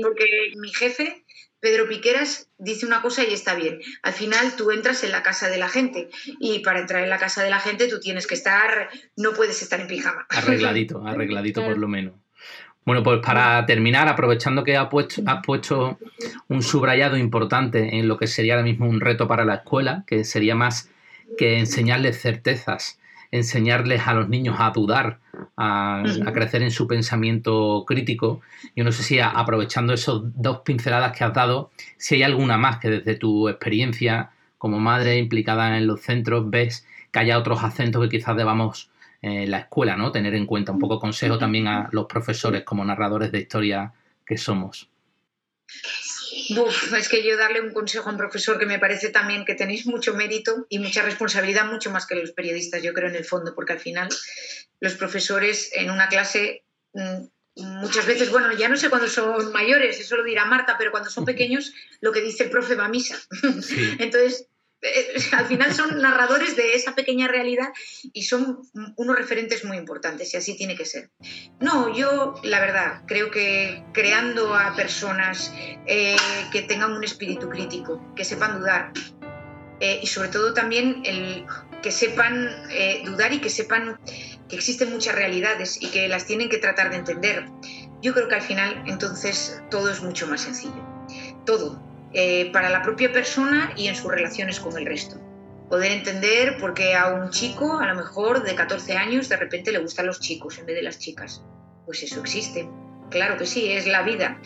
Porque 0.01 0.25
mi 0.59 0.69
jefe 0.69 1.23
Pedro 1.65 1.87
Piqueras 1.87 2.47
dice 2.59 2.85
una 2.85 3.01
cosa 3.01 3.23
y 3.23 3.33
está 3.33 3.55
bien. 3.55 3.79
Al 4.03 4.13
final 4.13 4.55
tú 4.55 4.69
entras 4.69 5.03
en 5.03 5.11
la 5.11 5.23
casa 5.23 5.49
de 5.49 5.57
la 5.57 5.67
gente 5.67 6.09
y 6.39 6.59
para 6.59 6.79
entrar 6.79 7.03
en 7.03 7.09
la 7.09 7.17
casa 7.17 7.41
de 7.41 7.49
la 7.49 7.59
gente 7.59 7.87
tú 7.87 7.99
tienes 7.99 8.27
que 8.27 8.35
estar, 8.35 8.87
no 9.17 9.33
puedes 9.33 9.63
estar 9.63 9.79
en 9.79 9.87
pijama. 9.87 10.27
Arregladito, 10.29 11.03
arregladito 11.03 11.65
por 11.65 11.79
lo 11.79 11.87
menos. 11.87 12.13
Bueno, 12.85 13.01
pues 13.01 13.19
para 13.25 13.65
terminar, 13.65 14.07
aprovechando 14.07 14.63
que 14.63 14.77
has 14.77 14.89
puesto, 14.89 15.23
has 15.25 15.43
puesto 15.43 15.97
un 16.49 16.61
subrayado 16.61 17.17
importante 17.17 17.97
en 17.97 18.07
lo 18.07 18.19
que 18.19 18.27
sería 18.27 18.53
ahora 18.53 18.63
mismo 18.63 18.87
un 18.87 19.01
reto 19.01 19.27
para 19.27 19.43
la 19.43 19.55
escuela, 19.55 20.03
que 20.05 20.23
sería 20.23 20.53
más 20.53 20.91
que 21.35 21.57
enseñarles 21.57 22.21
certezas 22.21 22.99
enseñarles 23.37 24.07
a 24.07 24.13
los 24.13 24.29
niños 24.29 24.55
a 24.59 24.71
dudar, 24.71 25.19
a, 25.57 26.03
crecer 26.33 26.63
en 26.63 26.71
su 26.71 26.87
pensamiento 26.87 27.83
crítico. 27.87 28.41
Yo 28.75 28.83
no 28.83 28.91
sé 28.91 29.03
si 29.03 29.19
aprovechando 29.19 29.93
esos 29.93 30.23
dos 30.35 30.61
pinceladas 30.61 31.15
que 31.17 31.23
has 31.23 31.33
dado, 31.33 31.71
si 31.97 32.15
hay 32.15 32.23
alguna 32.23 32.57
más 32.57 32.79
que 32.79 32.89
desde 32.89 33.15
tu 33.15 33.49
experiencia 33.49 34.31
como 34.57 34.79
madre 34.79 35.17
implicada 35.17 35.77
en 35.77 35.87
los 35.87 36.01
centros 36.01 36.49
ves 36.49 36.85
que 37.11 37.19
haya 37.19 37.37
otros 37.37 37.63
acentos 37.63 38.01
que 38.03 38.09
quizás 38.09 38.35
debamos 38.35 38.89
en 39.21 39.31
eh, 39.31 39.47
la 39.47 39.59
escuela, 39.59 39.95
¿no? 39.95 40.11
Tener 40.11 40.35
en 40.35 40.45
cuenta 40.45 40.71
un 40.71 40.79
poco 40.79 40.99
consejo 40.99 41.37
también 41.37 41.67
a 41.67 41.89
los 41.91 42.05
profesores 42.05 42.63
como 42.63 42.83
narradores 42.83 43.31
de 43.31 43.39
historia 43.39 43.93
que 44.25 44.37
somos 44.37 44.89
es 46.97 47.09
que 47.09 47.23
yo 47.23 47.37
darle 47.37 47.61
un 47.61 47.73
consejo 47.73 48.09
a 48.09 48.11
un 48.11 48.17
profesor 48.17 48.59
que 48.59 48.65
me 48.65 48.79
parece 48.79 49.09
también 49.09 49.45
que 49.45 49.55
tenéis 49.55 49.85
mucho 49.85 50.13
mérito 50.13 50.65
y 50.69 50.79
mucha 50.79 51.01
responsabilidad, 51.01 51.65
mucho 51.65 51.91
más 51.91 52.05
que 52.05 52.15
los 52.15 52.31
periodistas, 52.31 52.81
yo 52.83 52.93
creo, 52.93 53.09
en 53.09 53.15
el 53.15 53.25
fondo, 53.25 53.53
porque 53.55 53.73
al 53.73 53.79
final 53.79 54.09
los 54.79 54.93
profesores 54.95 55.71
en 55.73 55.89
una 55.89 56.07
clase 56.07 56.63
mm, 56.93 57.25
muchas 57.55 58.05
veces, 58.05 58.29
bueno, 58.31 58.51
ya 58.53 58.69
no 58.69 58.77
sé 58.77 58.89
cuando 58.89 59.07
son 59.07 59.51
mayores, 59.51 59.99
eso 59.99 60.17
lo 60.17 60.23
dirá 60.23 60.45
Marta, 60.45 60.75
pero 60.77 60.91
cuando 60.91 61.09
son 61.09 61.25
pequeños, 61.33 61.73
lo 62.01 62.11
que 62.11 62.21
dice 62.21 62.45
el 62.45 62.49
profe 62.49 62.75
va 62.75 62.85
a 62.85 62.89
misa. 62.89 63.17
Entonces, 63.99 64.47
eh, 64.85 65.07
al 65.31 65.47
final 65.47 65.73
son 65.73 66.01
narradores 66.01 66.55
de 66.55 66.73
esa 66.73 66.95
pequeña 66.95 67.27
realidad 67.27 67.69
y 68.13 68.23
son 68.23 68.61
unos 68.95 69.15
referentes 69.15 69.65
muy 69.65 69.77
importantes 69.77 70.33
y 70.33 70.37
así 70.37 70.55
tiene 70.55 70.75
que 70.75 70.85
ser. 70.85 71.09
No, 71.59 71.95
yo 71.95 72.35
la 72.43 72.59
verdad 72.59 73.01
creo 73.07 73.31
que 73.31 73.83
creando 73.93 74.53
a 74.53 74.75
personas 74.75 75.53
eh, 75.87 76.15
que 76.51 76.61
tengan 76.63 76.91
un 76.93 77.03
espíritu 77.03 77.49
crítico, 77.49 78.13
que 78.15 78.23
sepan 78.23 78.59
dudar 78.59 78.91
eh, 79.79 79.99
y 80.01 80.07
sobre 80.07 80.29
todo 80.29 80.53
también 80.53 81.01
el, 81.05 81.45
que 81.81 81.91
sepan 81.91 82.49
dudar 83.03 83.33
y 83.33 83.39
que 83.39 83.49
sepan 83.49 83.99
que 84.49 84.55
existen 84.55 84.91
muchas 84.91 85.15
realidades 85.15 85.81
y 85.81 85.89
que 85.89 86.07
las 86.07 86.25
tienen 86.25 86.49
que 86.49 86.57
tratar 86.57 86.91
de 86.91 86.97
entender. 86.97 87.45
Yo 88.01 88.13
creo 88.13 88.27
que 88.27 88.35
al 88.35 88.41
final 88.41 88.83
entonces 88.85 89.61
todo 89.71 89.89
es 89.89 90.01
mucho 90.01 90.27
más 90.27 90.41
sencillo. 90.41 90.83
Todo, 91.45 91.81
eh, 92.17 92.49
para 92.53 92.69
la 92.69 92.81
propia 92.81 93.11
persona 93.11 93.73
y 93.75 93.89
en 93.89 93.95
sus 93.97 94.09
relaciones 94.09 94.61
con 94.61 94.77
el 94.77 94.85
resto. 94.85 95.17
Poder 95.69 95.91
entender 95.91 96.57
por 96.57 96.73
qué 96.73 96.95
a 96.95 97.07
un 97.07 97.29
chico, 97.29 97.79
a 97.79 97.87
lo 97.87 97.95
mejor 97.95 98.43
de 98.43 98.55
14 98.55 98.95
años, 98.95 99.27
de 99.27 99.35
repente 99.35 99.73
le 99.73 99.79
gustan 99.79 100.05
los 100.05 100.21
chicos 100.21 100.57
en 100.57 100.65
vez 100.65 100.77
de 100.77 100.83
las 100.83 100.97
chicas. 100.97 101.43
Pues 101.85 102.03
eso 102.03 102.21
existe. 102.21 102.69
claro 103.09 103.37
que 103.37 103.45
sí, 103.45 103.69
es 103.69 103.85
la 103.85 104.01
vida. 104.03 104.39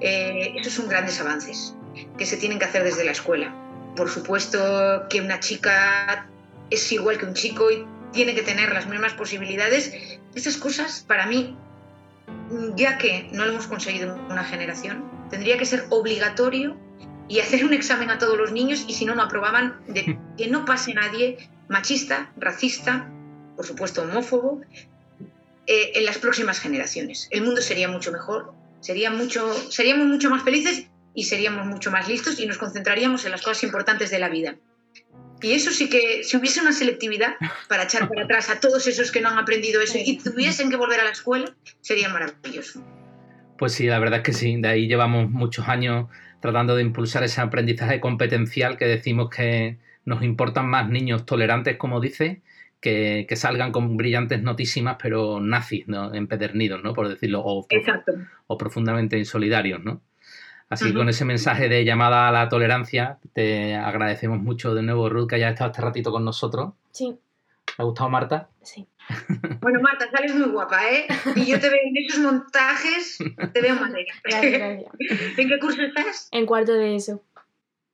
Eh, 0.00 0.54
esos 0.56 0.72
son 0.72 0.88
grandes 0.88 1.20
avances 1.20 1.74
que 2.16 2.26
se 2.26 2.36
tienen 2.36 2.60
que 2.60 2.66
hacer 2.66 2.84
desde 2.84 3.04
la 3.04 3.10
escuela. 3.10 3.54
Por 3.96 4.08
supuesto 4.08 5.06
que 5.10 5.20
una 5.20 5.40
chica 5.40 6.28
es 6.70 6.92
igual 6.92 7.18
que 7.18 7.26
un 7.26 7.34
chico 7.34 7.72
y 7.72 7.84
tiene 8.12 8.36
que 8.36 8.42
tener 8.42 8.72
las 8.72 8.86
mismas 8.86 9.14
posibilidades. 9.14 9.92
Esas 10.36 10.56
cosas, 10.56 11.04
para 11.08 11.26
mí, 11.26 11.56
ya 12.76 12.98
que 12.98 13.28
no 13.32 13.46
lo 13.46 13.52
hemos 13.52 13.66
conseguido 13.66 14.14
en 14.14 14.20
una 14.30 14.44
generación, 14.44 15.10
tendría 15.28 15.58
que 15.58 15.66
ser 15.66 15.86
obligatorio 15.90 16.76
y 17.30 17.38
hacer 17.38 17.64
un 17.64 17.72
examen 17.72 18.10
a 18.10 18.18
todos 18.18 18.36
los 18.36 18.50
niños 18.50 18.84
y 18.88 18.92
si 18.92 19.04
no, 19.04 19.14
no 19.14 19.22
aprobaban 19.22 19.80
de 19.86 20.18
que 20.36 20.48
no 20.48 20.64
pase 20.64 20.92
nadie 20.92 21.38
machista, 21.68 22.32
racista, 22.36 23.08
por 23.56 23.64
supuesto 23.64 24.02
homófobo, 24.02 24.60
eh, 25.66 25.92
en 25.94 26.04
las 26.04 26.18
próximas 26.18 26.58
generaciones. 26.58 27.28
El 27.30 27.42
mundo 27.42 27.62
sería 27.62 27.88
mucho 27.88 28.10
mejor, 28.10 28.52
sería 28.80 29.12
mucho, 29.12 29.54
seríamos 29.70 30.08
mucho 30.08 30.28
más 30.28 30.42
felices 30.42 30.88
y 31.14 31.24
seríamos 31.24 31.66
mucho 31.66 31.92
más 31.92 32.08
listos 32.08 32.40
y 32.40 32.46
nos 32.46 32.58
concentraríamos 32.58 33.24
en 33.24 33.30
las 33.30 33.42
cosas 33.42 33.62
importantes 33.62 34.10
de 34.10 34.18
la 34.18 34.28
vida. 34.28 34.56
Y 35.40 35.52
eso 35.52 35.70
sí 35.70 35.88
que, 35.88 36.24
si 36.24 36.36
hubiese 36.36 36.60
una 36.60 36.72
selectividad 36.72 37.36
para 37.68 37.84
echar 37.84 38.08
para 38.08 38.24
atrás 38.24 38.50
a 38.50 38.58
todos 38.58 38.86
esos 38.88 39.12
que 39.12 39.20
no 39.20 39.28
han 39.28 39.38
aprendido 39.38 39.80
eso 39.80 39.96
y 40.04 40.18
tuviesen 40.18 40.68
que 40.68 40.76
volver 40.76 41.00
a 41.00 41.04
la 41.04 41.10
escuela, 41.10 41.54
sería 41.80 42.08
maravilloso. 42.08 42.84
Pues 43.56 43.72
sí, 43.72 43.86
la 43.86 44.00
verdad 44.00 44.18
es 44.18 44.24
que 44.24 44.32
sí, 44.32 44.60
de 44.60 44.68
ahí 44.68 44.88
llevamos 44.88 45.30
muchos 45.30 45.68
años 45.68 46.08
tratando 46.40 46.76
de 46.76 46.82
impulsar 46.82 47.22
ese 47.22 47.40
aprendizaje 47.40 48.00
competencial 48.00 48.76
que 48.76 48.86
decimos 48.86 49.30
que 49.30 49.78
nos 50.04 50.22
importan 50.22 50.66
más 50.68 50.88
niños 50.88 51.26
tolerantes, 51.26 51.76
como 51.76 52.00
dice, 52.00 52.42
que, 52.80 53.26
salgan 53.36 53.72
con 53.72 53.96
brillantes 53.96 54.42
notísimas, 54.42 54.96
pero 55.00 55.40
nazis, 55.40 55.86
¿no? 55.86 56.14
empedernidos, 56.14 56.82
¿no? 56.82 56.94
por 56.94 57.08
decirlo, 57.08 57.42
o, 57.44 57.66
o 58.46 58.58
profundamente 58.58 59.18
insolidarios. 59.18 59.82
¿no? 59.84 60.00
Así 60.70 60.86
que 60.86 60.94
con 60.94 61.08
ese 61.08 61.24
mensaje 61.24 61.68
de 61.68 61.84
llamada 61.84 62.28
a 62.28 62.32
la 62.32 62.48
tolerancia, 62.48 63.18
te 63.32 63.74
agradecemos 63.74 64.40
mucho 64.40 64.74
de 64.74 64.82
nuevo, 64.82 65.08
Ruth, 65.08 65.28
que 65.28 65.34
hayas 65.34 65.52
estado 65.52 65.70
este 65.70 65.82
ratito 65.82 66.12
con 66.12 66.24
nosotros. 66.24 66.74
Sí. 66.92 67.18
¿Te 67.80 67.84
ha 67.84 67.86
gustado, 67.86 68.10
Marta? 68.10 68.50
Sí. 68.60 68.86
Bueno, 69.62 69.80
Marta, 69.80 70.10
sales 70.10 70.34
muy 70.34 70.48
guapa, 70.50 70.86
¿eh? 70.90 71.06
Y 71.34 71.46
yo 71.46 71.58
te 71.58 71.70
veo 71.70 71.78
en 71.82 71.96
esos 71.96 72.20
montajes, 72.20 73.18
te 73.52 73.60
veo 73.62 73.74
madre. 73.74 74.06
Gracias, 74.24 74.52
gracias. 74.52 75.38
¿En 75.38 75.48
qué 75.48 75.58
curso 75.58 75.80
estás? 75.82 76.28
En 76.30 76.44
cuarto 76.46 76.74
de 76.74 76.94
eso. 76.94 77.22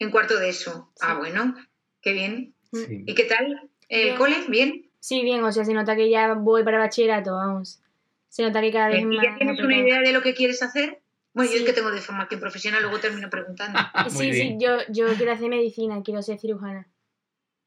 En 0.01 0.11
cuarto 0.11 0.39
de 0.39 0.49
eso. 0.49 0.91
Ah, 1.01 1.15
bueno, 1.15 1.55
qué 2.01 2.13
bien. 2.13 2.55
Sí. 2.73 3.05
¿Y 3.07 3.15
qué 3.15 3.25
tal? 3.25 3.71
¿El 3.89 4.03
Bien. 4.05 4.17
cole? 4.17 4.37
¿Bien? 4.49 4.91
Sí, 4.99 5.23
bien, 5.23 5.43
o 5.45 5.53
sea, 5.53 5.65
se 5.65 5.73
nota 5.73 5.95
que 5.95 6.11
ya 6.11 6.35
voy 6.35 6.65
para 6.65 6.79
bachillerato, 6.79 7.33
vamos. 7.35 7.81
Se 8.29 8.43
nota 8.43 8.61
que 8.61 8.73
cada 8.73 8.89
vez 8.89 9.03
¿Y 9.03 9.05
más. 9.07 9.25
ya 9.25 9.37
tienes 9.37 9.61
una 9.61 9.77
idea 9.79 10.01
de 10.01 10.13
lo 10.13 10.21
que 10.23 10.35
quieres 10.35 10.63
hacer? 10.63 11.01
Bueno, 11.33 11.51
yo 11.53 11.59
es 11.59 11.65
que 11.65 11.73
tengo 11.73 11.91
de 11.93 12.01
formación 12.01 12.41
profesional, 12.41 12.83
luego 12.83 12.99
termino 12.99 13.31
preguntando. 13.31 13.79
Sí, 14.11 14.33
sí, 14.33 14.57
yo, 14.59 14.79
yo 14.89 15.07
quiero 15.17 15.33
hacer 15.33 15.49
medicina, 15.49 16.03
quiero 16.05 16.23
ser 16.23 16.39
cirujana. 16.39 16.89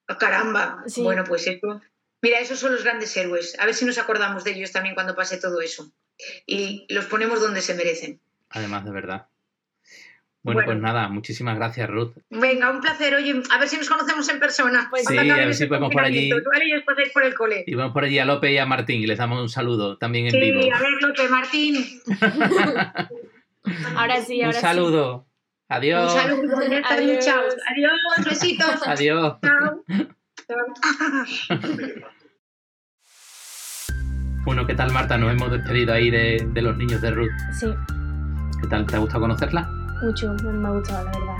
¡Ah, 0.08 0.18
caramba! 0.18 0.84
Sí. 0.88 1.02
Bueno, 1.04 1.24
pues 1.26 1.48
eso. 1.48 1.82
Mira, 2.22 2.40
esos 2.40 2.60
son 2.60 2.74
los 2.74 2.84
grandes 2.84 3.16
héroes. 3.16 3.58
A 3.60 3.66
ver 3.66 3.74
si 3.74 3.86
nos 3.86 3.98
acordamos 3.98 4.44
de 4.44 4.52
ellos 4.52 4.72
también 4.72 4.96
cuando 4.96 5.16
pase 5.16 5.38
todo 5.38 5.62
eso. 5.62 5.92
Y 6.46 6.86
los 6.90 7.06
ponemos 7.06 7.40
donde 7.42 7.62
se 7.62 7.74
merecen. 7.76 8.20
Además, 8.50 8.84
de 8.86 8.92
verdad. 8.92 9.28
Bueno, 10.42 10.60
Bueno. 10.60 10.66
pues 10.68 10.78
nada, 10.82 11.10
muchísimas 11.10 11.58
gracias, 11.58 11.90
Ruth. 11.90 12.14
Venga, 12.30 12.72
un 12.72 12.80
placer. 12.82 13.14
Oye, 13.14 13.42
a 13.50 13.60
ver 13.60 13.68
si 13.68 13.76
nos 13.78 13.90
conocemos 13.90 14.28
en 14.30 14.40
persona. 14.40 14.88
Pues 14.90 15.06
Sí, 15.06 15.18
a 15.18 15.24
ver 15.24 15.54
si 15.54 15.66
podemos 15.66 15.92
por 15.92 16.04
allí. 16.04 16.30
Y 16.30 16.34
os 16.74 16.84
pasáis 16.86 17.12
por 17.14 17.24
el 17.24 17.36
cole. 17.36 17.64
Y 17.68 17.76
vamos 17.76 17.94
por 17.94 18.04
allí 18.06 18.20
a 18.20 18.26
López 18.26 18.52
y 18.52 18.58
a 18.58 18.66
Martín 18.66 19.02
y 19.02 19.08
les 19.08 19.18
damos 19.18 19.42
un 19.42 19.50
saludo 19.50 19.98
también 19.98 20.26
en 20.26 20.32
Sí, 20.32 20.40
vivo. 20.40 20.62
a 20.74 20.80
ver, 20.80 20.92
López, 21.02 21.30
Martín. 21.30 22.02
Ahora 23.96 24.22
sí, 24.22 24.40
un 24.40 24.46
ahora 24.46 24.60
saludo. 24.62 25.16
Un 25.70 25.76
Adiós. 25.76 26.14
saludo. 26.14 26.68
Ya 26.70 26.78
está, 26.80 26.94
Adiós. 26.96 27.26
chao. 27.26 27.42
Adiós, 27.72 28.26
besitos. 28.26 28.88
Adiós. 28.88 29.38
Chao. 29.44 29.84
Bueno, 34.46 34.66
¿qué 34.66 34.74
tal, 34.74 34.92
Marta? 34.92 35.18
Nos 35.18 35.32
hemos 35.32 35.52
despedido 35.52 35.94
ahí 35.94 36.10
de, 36.10 36.48
de 36.54 36.62
los 36.62 36.76
niños 36.78 37.02
de 37.02 37.12
Ruth. 37.12 37.30
sí. 37.54 37.68
Sí, 37.68 37.74
¿Qué 38.62 38.68
tal? 38.68 38.86
¿Te 38.88 38.96
ha 38.96 39.00
gustado 39.00 39.22
conocerla? 39.22 39.70
mucho, 40.02 40.34
me 40.34 40.68
ha 40.68 40.72
gustado, 40.72 41.06
la 41.06 41.12
verdad. 41.12 41.38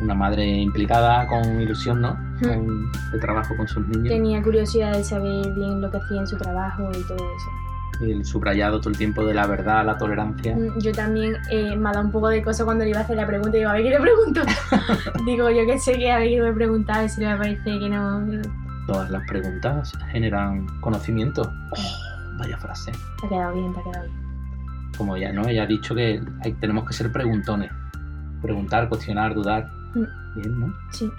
Una 0.00 0.14
madre 0.14 0.46
implicada 0.46 1.26
con 1.26 1.60
ilusión, 1.60 2.00
¿no? 2.00 2.16
Con, 2.42 2.90
de 3.12 3.18
trabajo 3.18 3.56
con 3.56 3.66
sus 3.66 3.86
niños. 3.88 4.08
Tenía 4.08 4.42
curiosidad 4.42 4.92
de 4.92 5.02
saber 5.04 5.52
bien 5.54 5.80
lo 5.80 5.90
que 5.90 5.96
hacía 5.98 6.20
en 6.20 6.26
su 6.26 6.36
trabajo 6.36 6.90
y 6.90 7.02
todo 7.02 7.16
eso. 7.16 7.50
El 8.00 8.24
subrayado 8.24 8.80
todo 8.80 8.90
el 8.90 8.96
tiempo 8.98 9.24
de 9.24 9.34
la 9.34 9.46
verdad, 9.46 9.84
la 9.86 9.96
tolerancia. 9.96 10.54
Mm, 10.56 10.78
Yo 10.80 10.92
también 10.92 11.36
eh, 11.50 11.76
me 11.76 11.88
ha 11.88 11.92
dado 11.92 12.06
un 12.06 12.12
poco 12.12 12.28
de 12.28 12.42
cosa 12.42 12.64
cuando 12.64 12.84
le 12.84 12.90
iba 12.90 13.00
a 13.00 13.02
hacer 13.02 13.16
la 13.16 13.26
pregunta 13.26 13.56
y 13.56 13.60
digo, 13.60 13.70
a 13.70 13.74
ver 13.74 13.82
qué 13.84 13.90
le 13.90 14.00
pregunto. 14.00 14.40
digo, 15.26 15.50
yo 15.50 15.64
que 15.66 15.78
sé 15.78 15.96
que 15.96 16.10
a 16.10 16.18
ver 16.18 16.28
qué 16.28 16.34
le 16.36 16.40
voy 16.42 16.50
a 16.50 16.54
preguntar, 16.54 17.08
si 17.08 17.20
le 17.20 17.36
parece 17.36 17.62
que 17.78 17.88
no. 17.88 18.26
Todas 18.86 19.10
las 19.10 19.26
preguntas 19.28 19.92
generan 20.10 20.66
conocimiento. 20.80 21.42
Oh, 21.42 22.38
vaya 22.38 22.58
frase. 22.58 22.92
Te 23.20 23.26
ha 23.26 23.28
quedado 23.28 23.54
bien, 23.54 23.72
te 23.72 23.80
ha 23.80 23.82
quedado 23.84 24.04
bien. 24.06 24.24
Como 24.98 25.16
ya, 25.16 25.32
¿no? 25.32 25.46
Ella 25.48 25.62
ha 25.62 25.66
dicho 25.66 25.94
que 25.94 26.20
hay- 26.42 26.52
tenemos 26.54 26.84
que 26.86 26.92
ser 26.94 27.10
preguntones. 27.12 27.70
Preguntar, 28.42 28.88
cuestionar, 28.88 29.34
dudar. 29.34 29.68
Mm. 29.94 30.40
Bien, 30.40 30.60
¿no? 30.60 30.74
Sí, 30.90 31.10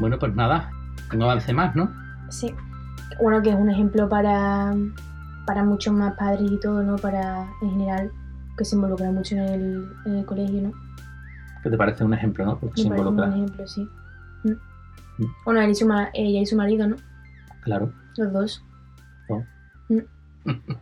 Bueno, 0.00 0.18
pues 0.18 0.34
nada. 0.34 0.70
Un 1.12 1.22
avance 1.22 1.52
más, 1.52 1.74
¿no? 1.74 1.90
sí. 2.28 2.54
Bueno, 3.22 3.40
que 3.42 3.48
es 3.50 3.56
un 3.56 3.70
ejemplo 3.70 4.08
para, 4.08 4.74
para 5.48 5.64
muchos 5.64 5.94
más 5.94 6.12
padres 6.12 6.52
y 6.52 6.60
todo, 6.60 6.82
¿no? 6.82 6.96
Para, 6.96 7.48
en 7.62 7.70
general, 7.70 8.12
que 8.58 8.66
se 8.66 8.76
involucran 8.76 9.14
mucho 9.14 9.34
en 9.34 9.42
el, 9.44 9.88
en 10.04 10.14
el 10.16 10.26
colegio, 10.26 10.60
¿no? 10.60 10.72
Que 11.62 11.70
te 11.70 11.76
parece 11.78 12.04
un 12.04 12.12
ejemplo, 12.12 12.44
¿no? 12.44 12.58
Porque 12.58 12.82
se 12.82 12.86
un 12.86 12.92
involucra. 12.98 13.28
buen 13.28 13.38
ejemplo, 13.44 13.66
sí. 13.66 13.88
Mm. 14.44 14.50
Mm. 14.50 15.26
Bueno, 15.46 15.60
él 15.62 15.70
y 15.70 15.74
su 15.74 15.86
ma- 15.88 16.10
ella 16.12 16.40
y 16.40 16.44
su 16.44 16.54
marido, 16.54 16.86
¿no? 16.86 16.96
Claro. 17.62 17.90
Los 18.18 18.30
dos. 18.30 18.64
Oh. 19.30 19.42
Mm. 19.88 20.00